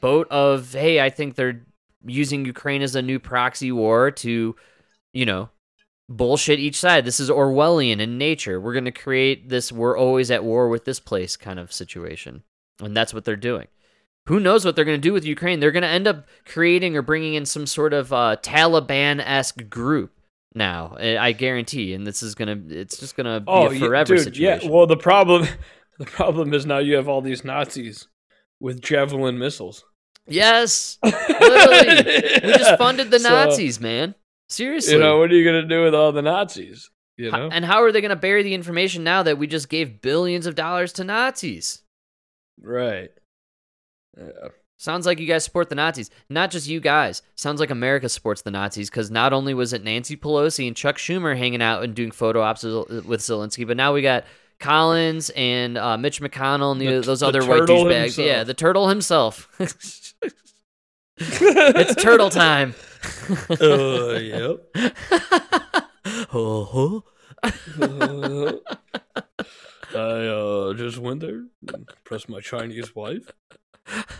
[0.00, 1.64] boat of hey, I think they're
[2.04, 4.56] using Ukraine as a new proxy war to,
[5.12, 5.48] you know,
[6.08, 7.04] bullshit each side.
[7.04, 8.60] This is Orwellian in nature.
[8.60, 12.42] We're going to create this we're always at war with this place kind of situation.
[12.80, 13.68] And that's what they're doing.
[14.26, 15.60] Who knows what they're going to do with Ukraine?
[15.60, 19.68] They're going to end up creating or bringing in some sort of uh, Taliban esque
[19.68, 20.12] group
[20.54, 20.96] now.
[20.98, 21.92] I guarantee.
[21.92, 24.68] And this is going to, it's just going to be oh, a forever dude, situation.
[24.68, 24.74] Yeah.
[24.74, 25.48] Well, the problem,
[25.98, 28.06] the problem is now you have all these Nazis
[28.60, 29.84] with javelin missiles.
[30.28, 30.98] yes.
[31.04, 32.02] Literally.
[32.44, 34.14] we just funded the So, Nazis, man.
[34.48, 34.92] Seriously.
[34.92, 36.90] You know, what are you gonna do with all the Nazis?
[37.16, 39.68] You know, And how are they going to bury the information now that we just
[39.68, 41.82] gave billions of dollars to Nazis?
[42.60, 43.10] right?
[44.18, 44.48] Yeah.
[44.78, 46.10] Sounds like you guys support the Nazis.
[46.28, 47.22] Not just you guys.
[47.36, 50.96] Sounds like America supports the Nazis because not only was it Nancy Pelosi and Chuck
[50.96, 54.24] Schumer hanging out and doing photo ops with Zelensky, but now we got
[54.58, 58.18] Collins and uh, Mitch McConnell and the, The- those the other white douchebags.
[58.24, 59.48] Yeah, the turtle himself.
[61.18, 62.74] it's turtle time.
[63.48, 64.66] Uh, yep.
[66.34, 67.04] Oh,
[69.94, 73.30] Uh, I uh, just went there, and pressed my Chinese wife.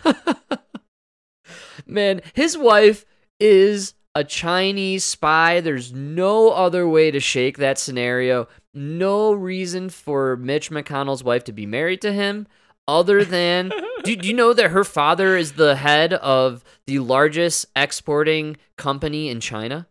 [1.87, 3.05] Man, his wife
[3.41, 5.61] is a Chinese spy.
[5.61, 8.49] There's no other way to shake that scenario.
[8.75, 12.47] No reason for Mitch McConnell's wife to be married to him
[12.89, 13.71] other than
[14.05, 19.29] do, do you know that her father is the head of the largest exporting company
[19.29, 19.87] in China?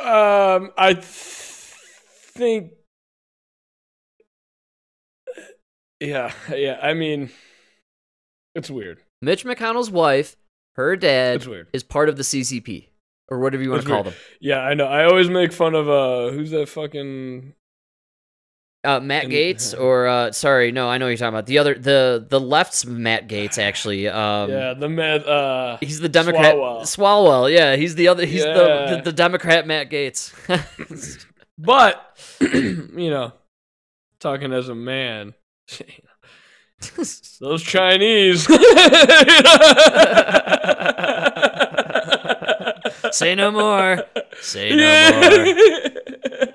[0.00, 2.72] Um, I th- think.
[6.08, 6.78] Yeah, yeah.
[6.82, 7.30] I mean,
[8.54, 8.98] it's weird.
[9.22, 10.36] Mitch McConnell's wife,
[10.76, 12.88] her dad, is part of the CCP
[13.28, 14.14] or whatever you want It's to call weird.
[14.14, 14.20] them.
[14.40, 14.86] Yeah, I know.
[14.86, 17.54] I always make fun of uh, who's that fucking
[18.84, 21.46] Uh, Matt And- Gaetz, or uh, sorry, no, I know what you're talking about.
[21.46, 24.08] The other, the the left's Matt Gaetz, actually.
[24.08, 26.54] Um, yeah the man uh he's the Democrat.
[26.54, 26.82] Swalwell.
[26.82, 28.26] Swalwell, yeah, he's the other.
[28.26, 30.32] He's the, the the Democrat Matt Gaetz.
[31.56, 33.32] But you know,
[34.18, 35.34] talking as a man,
[37.40, 38.46] those Chinese.
[43.12, 44.02] Say no more.
[44.40, 45.20] Say no Yeah.
[45.20, 45.54] more.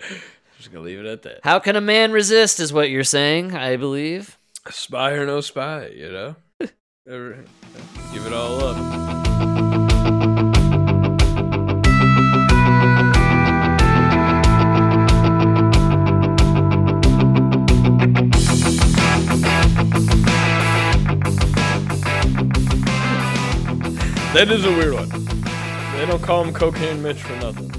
[0.58, 1.40] Just gonna leave it at that.
[1.44, 2.60] How can a man resist?
[2.60, 4.38] Is what you're saying, I believe.
[4.70, 6.36] Spy or no spy, you know.
[6.60, 6.72] Give
[8.26, 9.29] it all up.
[24.34, 25.10] That is a weird one.
[25.10, 27.72] They don't call him Cocaine Mitch for nothing.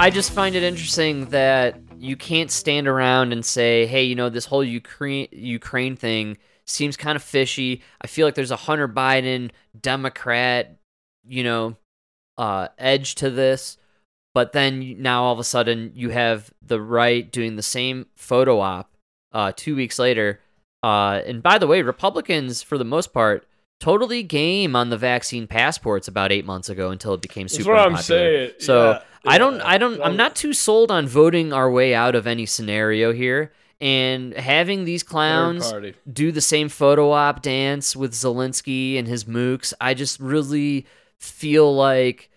[0.00, 4.28] I just find it interesting that you can't stand around and say, "Hey, you know,
[4.28, 7.82] this whole Ukraine Ukraine thing seems kind of fishy.
[8.00, 10.76] I feel like there's a Hunter Biden Democrat,
[11.24, 11.76] you know,
[12.36, 13.78] uh, edge to this."
[14.34, 18.58] But then now all of a sudden you have the right doing the same photo
[18.58, 18.90] op
[19.32, 20.40] uh, two weeks later.
[20.82, 23.46] Uh, and by the way, Republicans, for the most part,
[23.80, 27.72] totally game on the vaccine passports about eight months ago until it became That's super
[27.72, 28.52] what I'm saying.
[28.58, 29.68] So Yeah, I don't, yeah.
[29.68, 33.52] I don't, I'm not too sold on voting our way out of any scenario here.
[33.78, 35.70] And having these clowns
[36.10, 40.86] do the same photo op dance with Zelensky and his mooks, I just really
[41.18, 42.30] feel like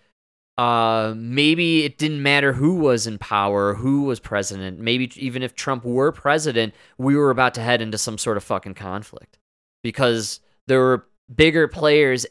[0.57, 4.79] uh, maybe it didn't matter who was in power, who was president.
[4.79, 8.43] Maybe even if Trump were president, we were about to head into some sort of
[8.43, 9.37] fucking conflict
[9.81, 12.25] because there were bigger players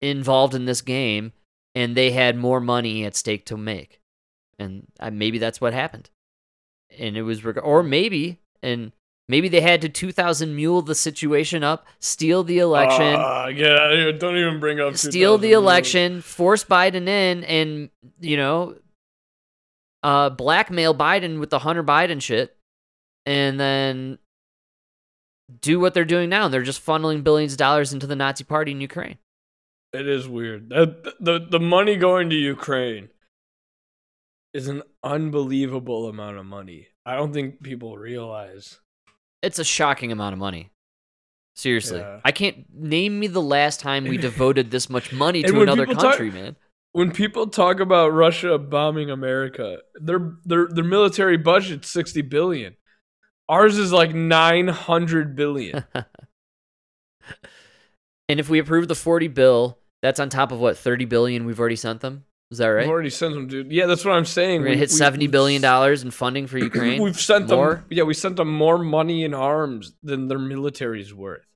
[0.00, 1.32] involved in this game
[1.74, 4.00] and they had more money at stake to make.
[4.58, 6.10] And uh, maybe that's what happened.
[6.98, 8.92] And it was, reg- or maybe, and
[9.28, 13.92] maybe they had to 2000 mule the situation up, steal the election, Ah, get out
[13.92, 14.12] of here.
[14.12, 15.62] Don't even bring up steal the 2000.
[15.62, 17.90] election, force Biden in, and,
[18.20, 18.74] you know,
[20.02, 22.56] uh, blackmail Biden with the Hunter Biden shit,
[23.26, 24.18] and then
[25.60, 26.48] do what they're doing now.
[26.48, 29.18] They're just funneling billions of dollars into the Nazi party in Ukraine.
[29.92, 30.68] It is weird.
[30.70, 33.08] That the the money going to Ukraine
[34.52, 36.88] is an unbelievable amount of money.
[37.06, 38.78] I don't think people realize.
[39.42, 40.70] It's a shocking amount of money.
[41.56, 41.98] Seriously.
[41.98, 42.20] Yeah.
[42.24, 46.02] I can't name me the last time we devoted this much money to another people
[46.02, 46.56] talk- country, man.
[46.92, 52.76] when people talk about Russia bombing America, their their their military budget's sixty billion.
[53.50, 55.84] Ours is like nine hundred billion.
[58.28, 61.58] and if we approve the 40 bill, that's on top of what 30 billion we've
[61.60, 62.24] already sent them.
[62.52, 62.82] Is that right?
[62.82, 63.70] We've already sent them, dude.
[63.70, 64.60] Yeah, that's what I'm saying.
[64.60, 67.02] We're gonna We- hit we- 70 we've billion dollars in funding for Ukraine.
[67.02, 67.74] We've sent More?
[67.74, 67.84] them.
[67.90, 71.46] Yeah, we sent them more money in arms than their military's worth,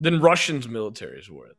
[0.00, 1.56] than Russians' military's worth.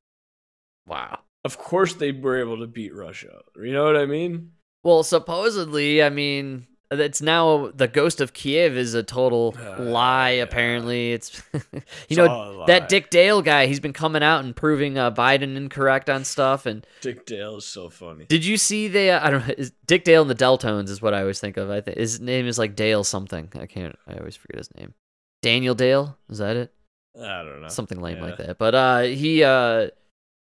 [0.88, 1.20] Wow.
[1.44, 3.42] Of course, they were able to beat Russia.
[3.56, 4.52] You know what I mean?
[4.84, 10.32] Well, supposedly, I mean, it's now the ghost of Kiev is a total Uh, lie.
[10.32, 10.44] yeah.
[10.44, 11.62] Apparently, it's you
[12.10, 12.66] It's know all a lie.
[12.68, 13.66] that Dick Dale guy.
[13.68, 16.66] He's been coming out and proving uh, Biden incorrect on stuff.
[16.66, 18.26] And Dick Dale is so funny.
[18.26, 19.10] did you see the?
[19.12, 19.54] Uh, I don't know.
[19.58, 21.70] Is Dick Dale and the Deltones is what I always think of.
[21.70, 23.50] I think his name is like Dale something.
[23.60, 23.96] I can't.
[24.08, 24.94] I always forget his name.
[25.42, 26.18] Daniel Dale.
[26.30, 26.74] Is that it?
[27.20, 27.68] I don't know.
[27.68, 28.58] something lame like that.
[28.58, 29.90] But uh, he uh,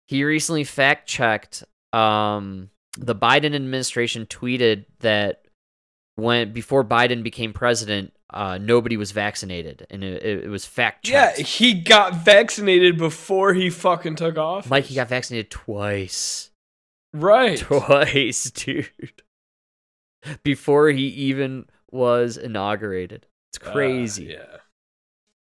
[0.07, 1.65] he recently fact checked.
[1.93, 5.43] Um, the Biden administration tweeted that
[6.17, 11.39] when before Biden became president, uh, nobody was vaccinated, and it, it, was fact checked.
[11.39, 14.69] Yeah, he got vaccinated before he fucking took off.
[14.71, 16.51] Mike, he got vaccinated twice.
[17.13, 17.59] right.
[17.59, 18.89] Twice, dude.
[20.43, 23.27] Before he even was inaugurated.
[23.53, 24.25] It's Uh, crazy.
[24.27, 24.59] yeah.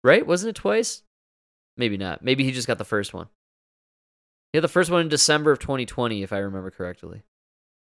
[0.04, 0.26] Right?
[0.26, 1.02] Wasn't it twice?
[1.76, 2.22] Maybe not.
[2.22, 3.26] Maybe he just got the first one.
[4.52, 7.22] He had the first one in December of 2020, if I remember correctly.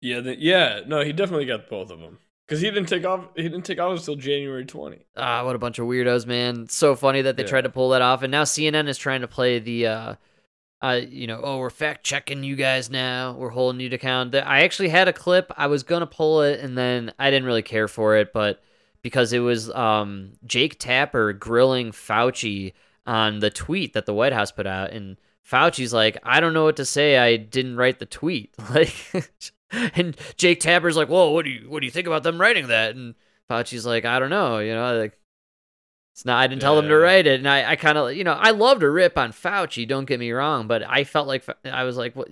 [0.01, 0.21] Yeah.
[0.21, 0.81] The, yeah.
[0.87, 3.25] No, he definitely got both of them because he didn't take off.
[3.35, 5.05] He didn't take off until January 20.
[5.17, 6.63] Ah, what a bunch of weirdos, man.
[6.63, 7.49] It's so funny that they Yeah.
[7.49, 8.21] tried to pull that off.
[8.23, 10.15] And now CNN is trying to play the, uh,
[10.81, 13.33] uh, you know, oh, we're fact checking you guys now.
[13.33, 14.35] We're holding you to account.
[14.35, 15.51] I actually had a clip.
[15.57, 18.61] I was going to pull it, and then I didn't really care for it, but
[19.01, 22.73] because it was um, Jake Tapper grilling Fauci
[23.07, 24.91] on the tweet that the White House put out.
[24.91, 25.17] And
[25.47, 27.17] Fauci's like, I don't know what to say.
[27.17, 28.53] I didn't write the tweet.
[28.69, 28.93] Like,
[29.95, 32.67] and Jake Tapper's like, whoa, what do you what do you think about them writing
[32.67, 32.95] that?
[32.95, 33.15] And
[33.49, 35.17] Fauci's like, I don't know, you know, like
[36.13, 36.37] it's not.
[36.41, 38.51] I didn't tell them to write it, and I, I kind of, you know, I
[38.51, 39.85] love to rip on Fauci.
[39.87, 42.29] Don't get me wrong, but I felt like I was like, what,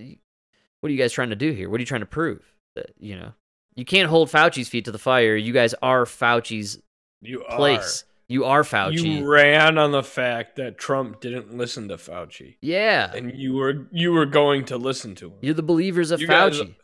[0.80, 1.68] what are you guys trying to do here?
[1.68, 2.40] What are you trying to prove?
[2.76, 3.32] That you know,
[3.74, 5.36] you can't hold Fauci's feet to the fire.
[5.36, 6.80] You guys are Fauci's
[7.20, 8.04] You place.
[8.26, 8.64] You are are.
[8.64, 9.18] Fauci.
[9.20, 13.86] You ran on the fact that Trump didn't listen to Fauci, yeah, and you were
[13.92, 15.34] you were going to listen to him.
[15.42, 16.74] you're the believers of You guys- Fauci.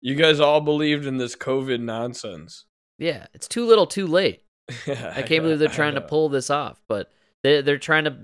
[0.00, 2.64] You guys all believed in this COVID nonsense.
[2.98, 4.42] yeah, it's too little, too late.
[4.86, 7.10] I I can't believe they're trying to pull this off, but
[7.42, 8.16] they they're trying to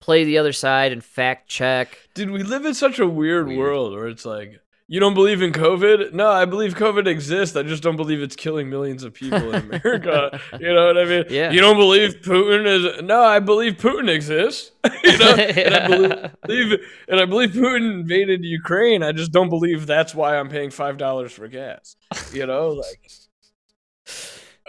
[0.00, 1.96] play the other side and fact check.
[2.14, 3.58] Dude, we live in such a weird, Weird.
[3.58, 6.12] world where it's like, you don't believe in COVID?
[6.12, 7.56] No, I believe COVID exists.
[7.56, 10.40] I just don't believe it's killing millions of people in America.
[10.60, 11.24] you know what I mean?
[11.30, 11.50] Yeah.
[11.50, 13.02] You don't believe Putin is?
[13.02, 14.72] No, I believe Putin exists.
[15.04, 19.02] you know, and I believe, believe, and I believe Putin invaded Ukraine.
[19.02, 21.96] I just don't believe that's why I'm paying five dollars for gas.
[22.32, 23.10] You know, like,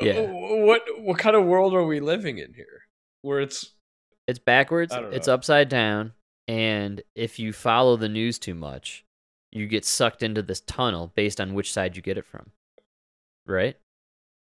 [0.02, 0.22] Yeah.
[0.22, 2.82] what what kind of world are we living in here?
[3.22, 3.72] Where it's
[4.28, 6.14] It's backwards, it's upside down,
[6.48, 9.05] and if you follow the news too much,
[9.52, 12.52] you get sucked into this tunnel based on which side you get it from.
[13.46, 13.78] Right?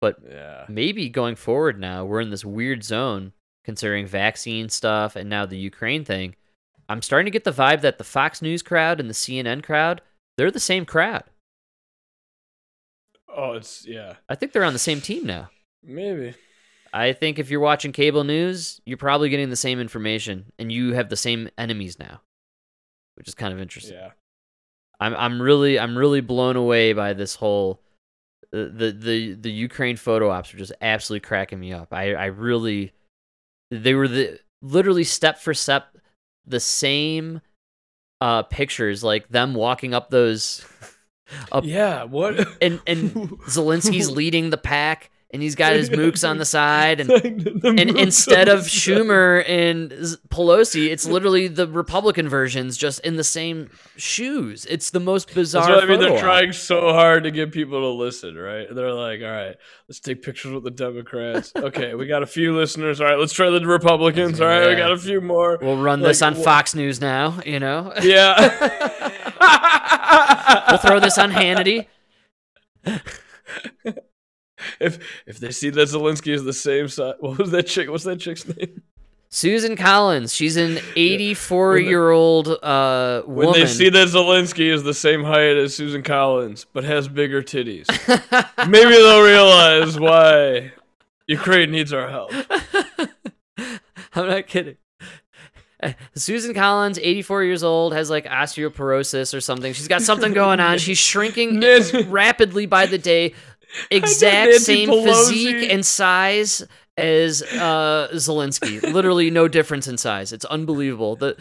[0.01, 3.33] But yeah, maybe going forward now, we're in this weird zone
[3.63, 6.35] considering vaccine stuff and now the Ukraine thing.
[6.89, 10.01] I'm starting to get the vibe that the Fox News crowd and the CNN crowd,
[10.37, 11.23] they're the same crowd.
[13.29, 15.49] oh, it's yeah, I think they're on the same team now.
[15.81, 16.35] maybe.
[16.95, 20.93] I think if you're watching cable news, you're probably getting the same information and you
[20.93, 22.21] have the same enemies now,
[23.15, 23.95] which is kind of interesting.
[23.95, 24.11] Yeah.
[24.99, 27.81] I'm I'm really I'm really blown away by this whole
[28.51, 31.91] the the the, Ukraine photo ops are just absolutely cracking me up.
[31.91, 32.93] I I really
[33.71, 35.97] they were the literally step for step
[36.45, 37.41] the same
[38.21, 40.63] uh pictures like them walking up those
[41.51, 42.47] up Yeah, what?
[42.61, 43.11] and and
[43.47, 47.09] Zelensky's leading the pack and he's got his mooks on the side and
[47.65, 49.91] and and instead of Schumer and
[50.29, 54.65] Pelosi, it's literally the Republican versions just in the same shoes.
[54.69, 55.81] It's the most bizarre.
[55.81, 55.99] I mean.
[55.99, 56.19] They're op.
[56.19, 58.67] trying so hard to get people to listen, right?
[58.73, 59.55] They're like, all right,
[59.89, 61.51] let's take pictures with the Democrats.
[61.63, 62.99] Okay, we got a few listeners.
[63.01, 64.39] All right, let's try the Republicans.
[64.41, 65.57] All right, we got a few more.
[65.61, 67.39] We'll run this on wh- Fox News now.
[67.45, 68.37] You know, Yeah.
[70.69, 71.87] we'll throw this on Hannity.
[74.79, 77.89] If if they see that Zelensky is the same size, what was that chick?
[77.89, 78.81] What's that chick's name?
[79.29, 80.33] Susan Collins.
[80.33, 85.57] She's an 84 year old uh, When they see that Zelensky is the same height
[85.57, 87.87] as Susan Collins but has bigger titties,
[88.69, 90.71] maybe they'll realize why
[91.27, 92.31] Ukraine needs our help.
[94.15, 94.77] I'm not kidding.
[96.15, 99.73] Susan Collins, 84 years old, has like osteoporosis or something.
[99.73, 100.77] She's got something going on.
[100.77, 101.59] She's shrinking
[102.09, 103.33] rapidly by the day.
[103.91, 105.05] Exact same Pelosi.
[105.05, 106.65] physique and size
[106.97, 108.81] as uh, Zelensky.
[108.81, 110.31] Literally no difference in size.
[110.31, 111.15] It's unbelievable.
[111.15, 111.37] The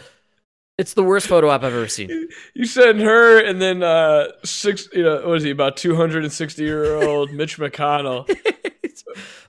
[0.79, 2.29] it's the worst photo op I've ever seen.
[2.55, 6.25] You send her and then uh six you know, what is he, about two hundred
[6.25, 8.27] and sixty year old Mitch McConnell.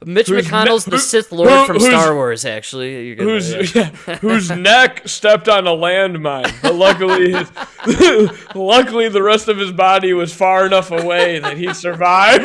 [0.06, 2.46] Mitch Who's McConnell's ne- the Sith Lord who- from Star Wars.
[2.46, 3.92] Actually, gonna- whose yeah.
[4.08, 7.50] yeah, whose neck stepped on a landmine, but luckily his,
[8.56, 12.44] luckily the rest of his body was far enough away that he survived.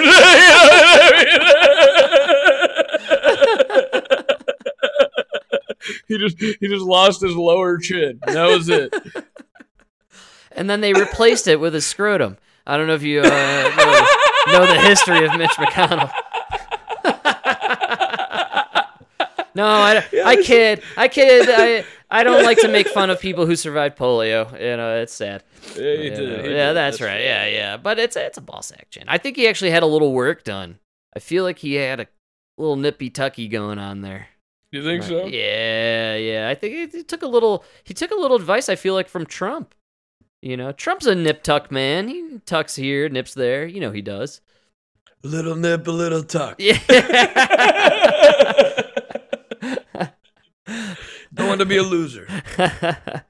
[6.08, 8.18] He just he just lost his lower chin.
[8.26, 8.92] That was it.
[10.52, 12.36] and then they replaced it with a scrotum.
[12.66, 16.10] I don't know if you uh, know, know the history of Mitch McConnell.
[19.54, 21.48] no, I, I kid, I kid.
[21.50, 24.50] I I don't like to make fun of people who survived polio.
[24.52, 25.42] You know, it's sad.
[25.76, 26.18] Yeah, he You did.
[26.18, 26.74] know, he yeah, did.
[26.74, 27.20] that's, right.
[27.20, 27.76] Yeah, yeah.
[27.76, 29.04] But it's it's a boss action.
[29.08, 30.78] I think he actually had a little work done.
[31.14, 32.06] I feel like he had a
[32.56, 34.28] little nippy tucky going on there.
[34.70, 35.26] You think so?
[35.26, 36.48] Yeah, yeah.
[36.50, 37.64] I think he, he took a little.
[37.84, 38.68] He took a little advice.
[38.68, 39.74] I feel like from Trump.
[40.42, 42.08] You know, Trump's a nip tuck man.
[42.08, 43.66] He tucks here, nips there.
[43.66, 44.40] You know he does.
[45.24, 46.56] Little nip, a little tuck.
[46.58, 46.78] Yeah.
[51.34, 52.28] Don't want to be a loser.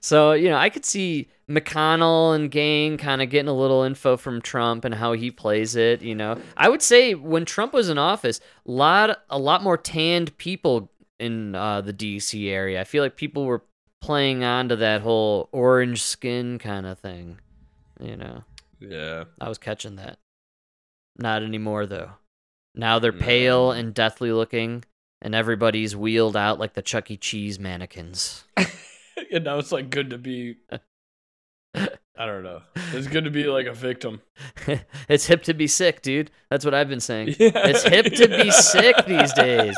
[0.00, 4.16] so you know, I could see McConnell and gang kind of getting a little info
[4.16, 6.00] from Trump and how he plays it.
[6.02, 9.76] You know, I would say when Trump was in office, a lot a lot more
[9.76, 12.48] tanned people in uh, the D.C.
[12.48, 12.80] area.
[12.80, 13.62] I feel like people were
[14.00, 17.38] playing onto that whole orange skin kind of thing.
[18.00, 18.44] You know,
[18.78, 19.24] Yeah.
[19.40, 20.18] I was catching that.
[21.18, 22.12] Not anymore though.
[22.74, 23.18] Now they're No.
[23.18, 24.84] pale and deathly looking,
[25.20, 27.16] and everybody's wheeled out like the Chuck E.
[27.16, 28.44] Cheese mannequins.
[29.32, 30.56] And now it's like good to be.
[32.20, 32.60] I don't know.
[32.92, 34.20] It's good to be like a victim.
[35.08, 36.30] it's hip to be sick, dude.
[36.50, 37.28] That's what I've been saying.
[37.38, 37.52] Yeah.
[37.54, 39.74] It's hip to be sick these days.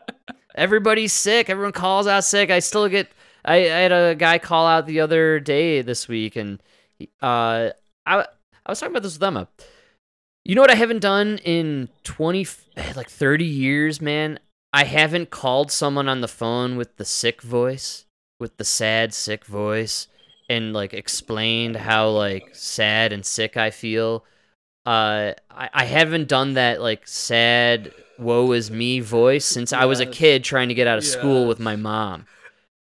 [0.56, 1.48] Everybody's sick.
[1.48, 2.50] Everyone calls out sick.
[2.50, 3.08] I still get.
[3.44, 6.60] I, I had a guy call out the other day this week, and
[7.22, 7.70] uh,
[8.04, 8.26] I I
[8.68, 9.46] was talking about this with Emma.
[10.44, 12.48] You know what I haven't done in twenty
[12.96, 14.40] like thirty years, man.
[14.72, 18.06] I haven't called someone on the phone with the sick voice,
[18.40, 20.08] with the sad sick voice,
[20.48, 24.24] and like explained how like sad and sick I feel.
[24.84, 30.00] Uh, I, I haven't done that like sad woe is me voice since I was
[30.00, 32.26] a kid trying to get out of school with my mom.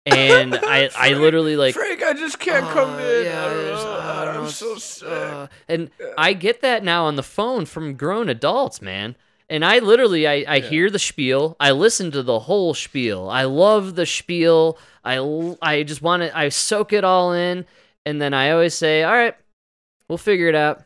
[0.05, 3.25] And I, I literally like Frank, I just can't come "Oh, in.
[3.25, 3.99] yeah, I don't there's- know.
[4.01, 5.07] I don't know, I'm so sick.
[5.07, 9.15] uh," and I get that now on the phone from grown adults, man.
[9.53, 10.67] And I literally, I, I Yeah.
[10.67, 11.55] hear the spiel.
[11.59, 13.29] I listen to the whole spiel.
[13.29, 14.79] I love the spiel.
[15.05, 15.19] I,
[15.61, 17.65] I just want to, I soak it all in.
[18.03, 19.35] And then I always say, all right,
[20.09, 20.81] we'll figure it out.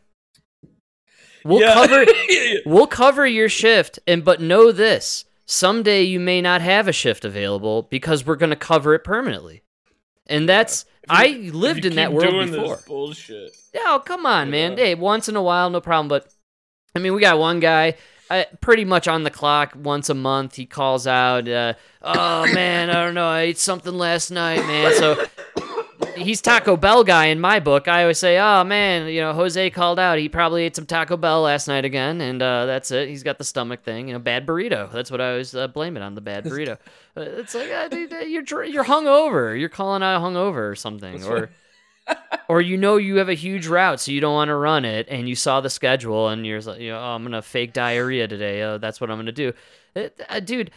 [1.45, 1.75] We'll Yeah.
[1.75, 2.59] cover, Yeah, yeah.
[2.65, 3.99] we'll cover your shift.
[4.05, 8.49] And, but know this someday you may not have a shift available because we're going
[8.49, 9.63] to cover it permanently.
[10.25, 12.75] And that's, I If you lived in that world before.
[12.75, 13.55] This bullshit.
[13.73, 14.75] Yeah, oh, come on, man.
[14.75, 16.09] Hey, once in a while, no problem.
[16.09, 16.27] But
[16.93, 17.95] I mean, we got one guy
[18.29, 20.55] uh, pretty much on the clock once a month.
[20.55, 23.27] He calls out, uh, "Oh man, I don't know.
[23.27, 25.25] I ate something last night, man." So
[26.15, 27.87] he's Taco Bell guy in my book.
[27.87, 30.17] I always say, "Oh man, you know, Jose called out.
[30.17, 33.09] He probably ate some Taco Bell last night again, and uh, that's it.
[33.09, 34.07] He's got the stomach thing.
[34.07, 34.91] You know, bad burrito.
[34.91, 36.15] That's what I always uh, blame it on.
[36.15, 36.77] The bad burrito.
[37.17, 39.59] Uh, it's like uh, dude, you're you're hungover.
[39.59, 41.49] You're calling out hungover or something, or
[42.49, 45.07] or you know you have a huge route, so you don't want to run it,
[45.09, 48.27] and you saw the schedule, and you're like, you know, oh, I'm gonna fake diarrhea
[48.27, 48.61] today.
[48.63, 49.53] Oh, that's what I'm gonna do,
[49.95, 50.71] It- uh, dude.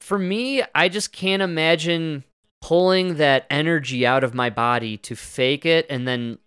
[0.00, 2.24] For me, I just can't imagine
[2.60, 6.38] pulling that energy out of my body to fake it, and then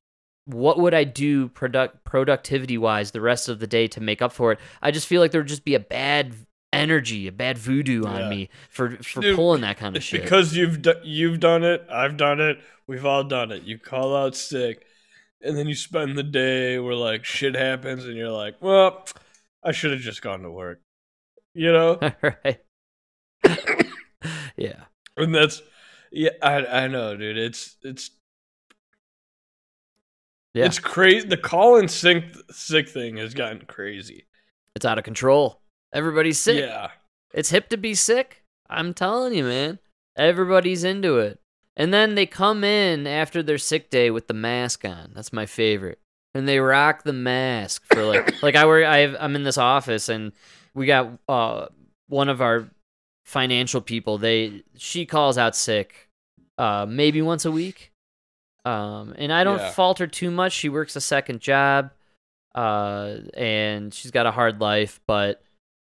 [0.46, 4.32] what would I do product productivity wise the rest of the day to make up
[4.34, 4.60] for it?
[4.82, 6.34] I just feel like there would just be a bad
[6.74, 8.30] energy, a bad voodoo on Yeah.
[8.30, 10.22] me for for Dude, pulling that kind of shit.
[10.24, 11.86] because you've do- you've done it.
[11.90, 12.60] I've done it.
[12.90, 13.62] We've all done it.
[13.66, 14.84] You call out sick,
[15.44, 19.06] and then you spend the day where like shit happens, and you're like, "Well,
[19.64, 20.82] I should have just gone to work,"
[21.54, 22.00] you know.
[22.24, 22.60] right.
[24.58, 24.86] yeah.
[25.16, 25.62] and that's
[26.12, 27.38] yeah, I I know, dude.
[27.38, 28.10] It's it's
[30.56, 30.66] Yeah.
[30.66, 31.28] it's crazy.
[31.28, 34.26] The call in sick sick thing has gotten crazy.
[34.76, 35.62] It's out of control.
[35.94, 36.58] Everybody's sick.
[36.60, 36.90] Yeah,
[37.36, 38.44] It's hip to be sick.
[38.68, 39.78] I'm telling you, man.
[40.18, 41.40] Everybody's into it.
[41.80, 45.12] And then they come in after their sick day with the mask on.
[45.16, 46.00] That's my favorite.
[46.36, 50.10] And they rock the mask for like like I work I I'm in this office
[50.10, 50.34] and
[50.76, 51.68] we got uh
[52.08, 52.70] one of our
[53.26, 54.18] financial people.
[54.18, 56.10] They she calls out sick
[56.58, 57.92] uh, maybe once a week.
[58.66, 59.72] Um, and I don't Yeah.
[59.72, 60.52] fault her too much.
[60.52, 61.92] She works a second job,
[62.54, 65.42] uh, and she's got a hard life, but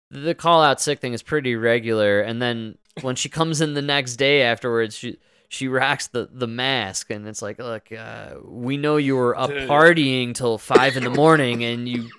[0.10, 2.22] the call out sick thing is pretty regular.
[2.22, 5.18] And then when she comes in the next day afterwards, she
[5.52, 9.50] she rocks the the mask, and it's like, look, uh, we know you were up
[9.50, 9.70] Dude.
[9.70, 12.10] partying till five in the morning, and you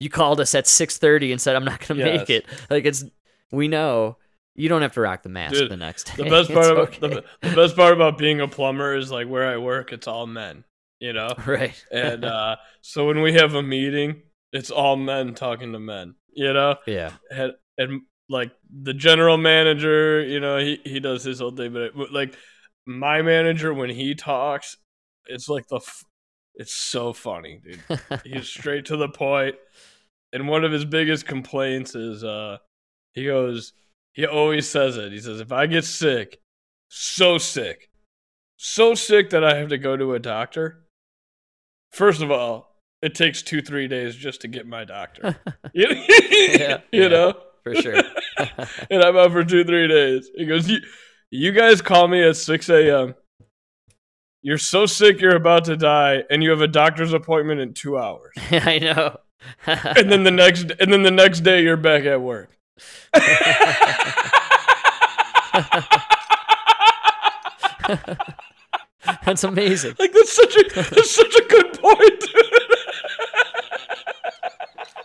[0.00, 2.18] you called us at six thirty and said I'm not gonna Yes.
[2.18, 2.46] make it.
[2.68, 3.04] Like it's
[3.52, 4.16] we know.
[4.54, 6.24] You don't have to rock the mask Dude, the next day.
[6.24, 6.98] The best part about okay.
[7.00, 10.26] the, the best part about being a plumber is like where I work, it's all
[10.26, 10.64] men.
[10.98, 11.84] You know, right.
[11.92, 14.22] and uh, so when we have a meeting,
[14.52, 16.16] it's all men talking to men.
[16.34, 17.12] You know, yeah.
[17.30, 21.82] and, and like the general manager, you know, he he does his whole thing, but
[21.82, 22.34] it, like
[22.86, 24.76] my manager when he talks,
[25.26, 26.04] it's like the, f-
[26.54, 28.00] it's so funny, dude.
[28.24, 29.56] He's straight to the point,
[30.32, 32.58] and one of his biggest complaints is, uh,
[33.14, 33.72] he goes,
[34.12, 35.12] he always says it.
[35.12, 36.38] He says, if I get sick,
[36.88, 37.88] so sick,
[38.56, 40.84] so sick that I have to go to a doctor.
[41.92, 45.36] First of all, it takes two three days just to get my doctor.
[45.74, 45.86] you,
[46.30, 47.08] Yeah, you yeah.
[47.08, 48.02] know For sure.
[48.90, 50.30] and I'm out for two, three days.
[50.36, 50.70] He goes,
[51.32, 53.14] you, guys call me at 6 a.m.
[54.42, 57.98] You're so sick you're about to die, and you have a doctor's appointment in two
[57.98, 58.34] hours.
[58.50, 59.18] I know.
[59.66, 62.48] And then the next and then the next day you're back at work.
[69.24, 69.96] That's amazing.
[69.98, 72.24] Like that's such a that's such a good point.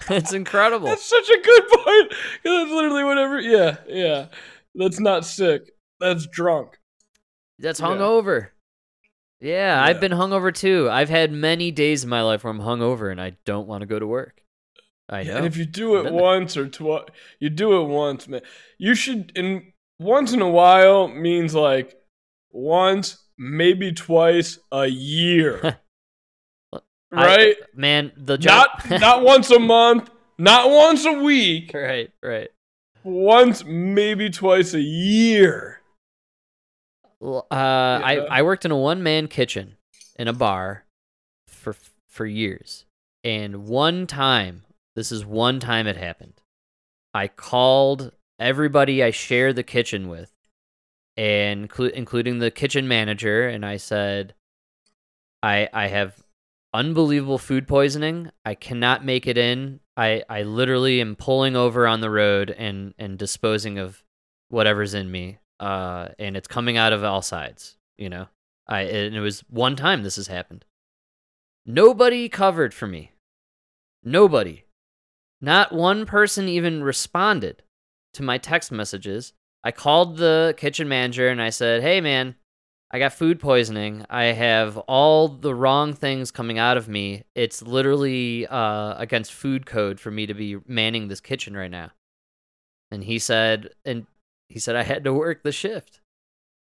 [0.10, 0.88] It's incredible.
[0.88, 2.14] that's such a good point.
[2.44, 3.42] That's literally whatever.
[3.42, 4.28] Yeah, yeah.
[4.76, 5.72] That's not sick.
[6.00, 6.78] That's drunk.
[7.60, 7.88] That's Yeah.
[7.88, 8.50] hungover.
[9.40, 10.00] Yeah, I've Yeah.
[10.02, 10.90] been hungover too.
[10.90, 13.86] I've had many days in my life where I'm hungover and I don't want to
[13.88, 14.42] go to work.
[15.10, 15.38] I know.
[15.38, 16.22] And if you do it Been there.
[16.22, 17.06] once or twice,
[17.40, 18.42] you do it once, man.
[18.78, 21.96] You should, and once in a while means like
[22.52, 25.80] once, maybe twice a year,
[26.74, 26.82] I-
[27.12, 27.56] right?
[27.74, 28.68] man, the job.
[28.90, 32.50] not not once a month, not once a week, right, right.
[33.04, 35.80] once maybe twice a year.
[37.22, 38.28] Uh, I Yeah.
[38.30, 39.78] I worked in a one man kitchen
[40.18, 40.86] in a bar
[41.48, 41.76] for
[42.08, 42.86] for years,
[43.24, 44.66] and one time,
[44.96, 46.42] this is one time it happened.
[47.14, 50.32] I called everybody I share the kitchen with,
[51.16, 54.36] and inclu- including the kitchen manager, and I said,
[55.42, 56.24] I I have
[56.74, 58.30] unbelievable food poisoning.
[58.46, 59.80] I cannot make it in.
[59.96, 64.04] I I literally am pulling over on the road and and disposing of
[64.50, 65.40] whatever's in me.
[65.60, 67.78] Uh, and it's coming out of all sides.
[67.98, 68.28] You know,
[68.68, 70.66] I and it was one time this has happened.
[71.66, 73.12] Nobody covered for me.
[74.04, 74.66] Nobody.
[75.42, 77.64] Not one person even responded
[78.14, 79.34] to my text messages.
[79.64, 82.36] I called the kitchen manager and I said, "Hey man,
[82.92, 84.06] I got food poisoning.
[84.10, 87.24] I have all the wrong things coming out of me.
[87.36, 91.92] It's literally uh, against food code for me to be manning this kitchen right now."
[92.92, 94.06] And he said, and
[94.50, 96.02] he said I had to work the shift.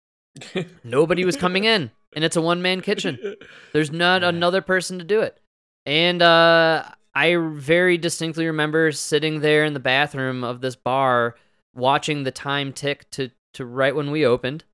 [0.85, 3.37] Nobody was coming in, and it's a one man kitchen.
[3.73, 5.39] There's not another person to do it.
[5.85, 11.37] And uh, I very distinctly remember sitting there in the bathroom of this bar,
[11.75, 14.64] watching the time tick to to right when we opened,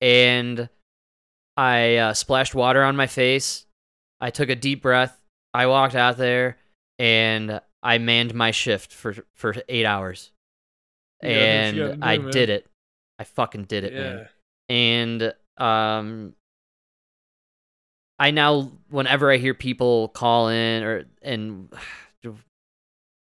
[0.00, 0.68] and
[1.56, 3.66] I uh, splashed water on my face.
[4.20, 5.20] I took a deep breath.
[5.52, 6.58] I walked out there,
[6.98, 10.30] and I manned my shift for for eight hours,
[11.22, 12.30] You gotta do what you and do, I man.
[12.30, 12.66] did it.
[13.18, 14.28] I fucking did it, man
[14.70, 16.32] and um
[18.18, 21.68] I now whenever I hear people call in or and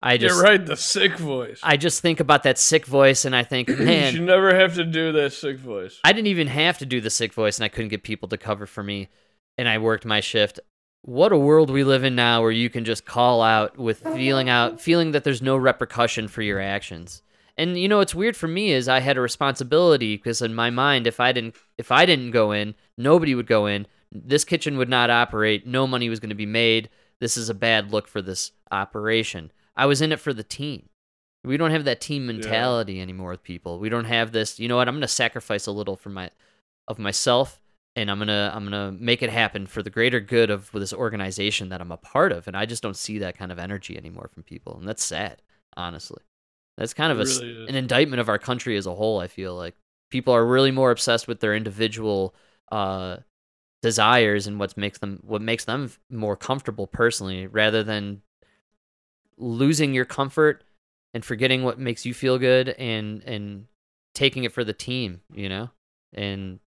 [0.05, 1.61] I just right, the sick voice.
[1.63, 4.75] I just think about that sick voice and I think, man, you should never have
[4.75, 5.97] to do that sick voice.
[6.03, 8.37] I didn't even have to do the sick voice and I couldn't get people to
[8.37, 9.07] cover for me
[9.57, 10.59] and I worked my shift.
[11.03, 14.49] What a world we live in now where you can just call out with feeling
[14.49, 17.21] out feeling that there's no repercussion for your actions.
[17.57, 20.69] And you know what's weird for me is I had a responsibility because in my
[20.69, 23.87] mind if I didn't if I didn't go in, nobody would go in.
[24.11, 25.65] This kitchen would not operate.
[25.65, 26.89] No money was going to be made.
[27.19, 29.51] This is a bad look for this operation.
[29.75, 30.89] I was in it for the team.
[31.43, 33.79] We don't have that team mentality anymore with people.
[33.79, 34.87] We don't have this, you know what?
[34.87, 36.29] I'm going to sacrifice a little for my
[36.87, 37.61] of myself
[37.95, 40.71] and I'm going to I'm going to make it happen for the greater good of
[40.71, 43.59] this organization that I'm a part of and I just don't see that kind of
[43.59, 45.41] energy anymore from people and that's sad,
[45.77, 46.23] honestly.
[46.77, 49.55] That's kind of a, really an indictment of our country as a whole, I feel
[49.55, 49.75] like.
[50.09, 52.35] People are really more obsessed with their individual
[52.71, 53.17] uh
[53.81, 58.21] desires and what makes them what makes them more comfortable personally rather than
[59.37, 60.63] losing your comfort
[61.13, 63.65] and forgetting what makes you feel good and and
[64.15, 65.69] taking it for the team, you know?
[66.13, 66.59] And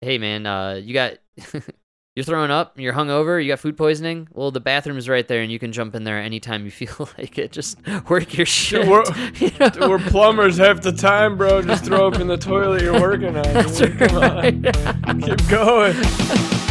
[0.00, 1.18] hey man, uh, you got
[2.14, 4.28] you're throwing up, you're hungover, you got food poisoning.
[4.32, 7.08] Well, the bathroom is right there, and you can jump in there anytime you feel
[7.16, 7.52] like it.
[7.52, 8.86] Just work your shit.
[8.86, 9.04] we're,
[9.36, 9.68] you know?
[9.70, 11.62] Dude, we're plumbers half the time, bro.
[11.62, 13.42] Just throw up in the toilet you're working on.
[13.42, 14.76] That's Come right.
[15.06, 15.20] on.
[15.22, 16.61] Keep going.